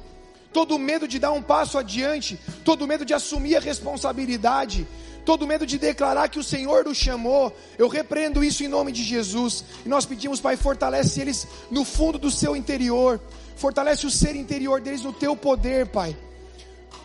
todo 0.52 0.78
medo 0.78 1.06
de 1.06 1.18
dar 1.18 1.32
um 1.32 1.42
passo 1.42 1.76
adiante, 1.76 2.38
todo 2.64 2.86
medo 2.86 3.04
de 3.04 3.12
assumir 3.12 3.56
a 3.56 3.60
responsabilidade 3.60 4.86
todo 5.28 5.46
medo 5.46 5.66
de 5.66 5.76
declarar 5.76 6.30
que 6.30 6.38
o 6.38 6.42
Senhor 6.42 6.88
o 6.88 6.94
chamou. 6.94 7.54
Eu 7.76 7.86
repreendo 7.86 8.42
isso 8.42 8.64
em 8.64 8.68
nome 8.68 8.90
de 8.90 9.02
Jesus. 9.02 9.62
E 9.84 9.88
nós 9.88 10.06
pedimos, 10.06 10.40
Pai, 10.40 10.56
fortalece 10.56 11.20
eles 11.20 11.46
no 11.70 11.84
fundo 11.84 12.18
do 12.18 12.30
seu 12.30 12.56
interior. 12.56 13.20
Fortalece 13.54 14.06
o 14.06 14.10
ser 14.10 14.34
interior 14.34 14.80
deles 14.80 15.02
no 15.02 15.12
teu 15.12 15.36
poder, 15.36 15.86
Pai. 15.88 16.16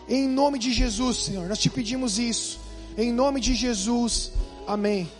Em 0.07 0.25
nome 0.25 0.57
de 0.57 0.71
Jesus, 0.71 1.17
Senhor, 1.25 1.49
nós 1.49 1.59
te 1.59 1.69
pedimos 1.69 2.17
isso. 2.17 2.61
Em 2.97 3.11
nome 3.11 3.41
de 3.41 3.53
Jesus. 3.53 4.31
Amém. 4.65 5.11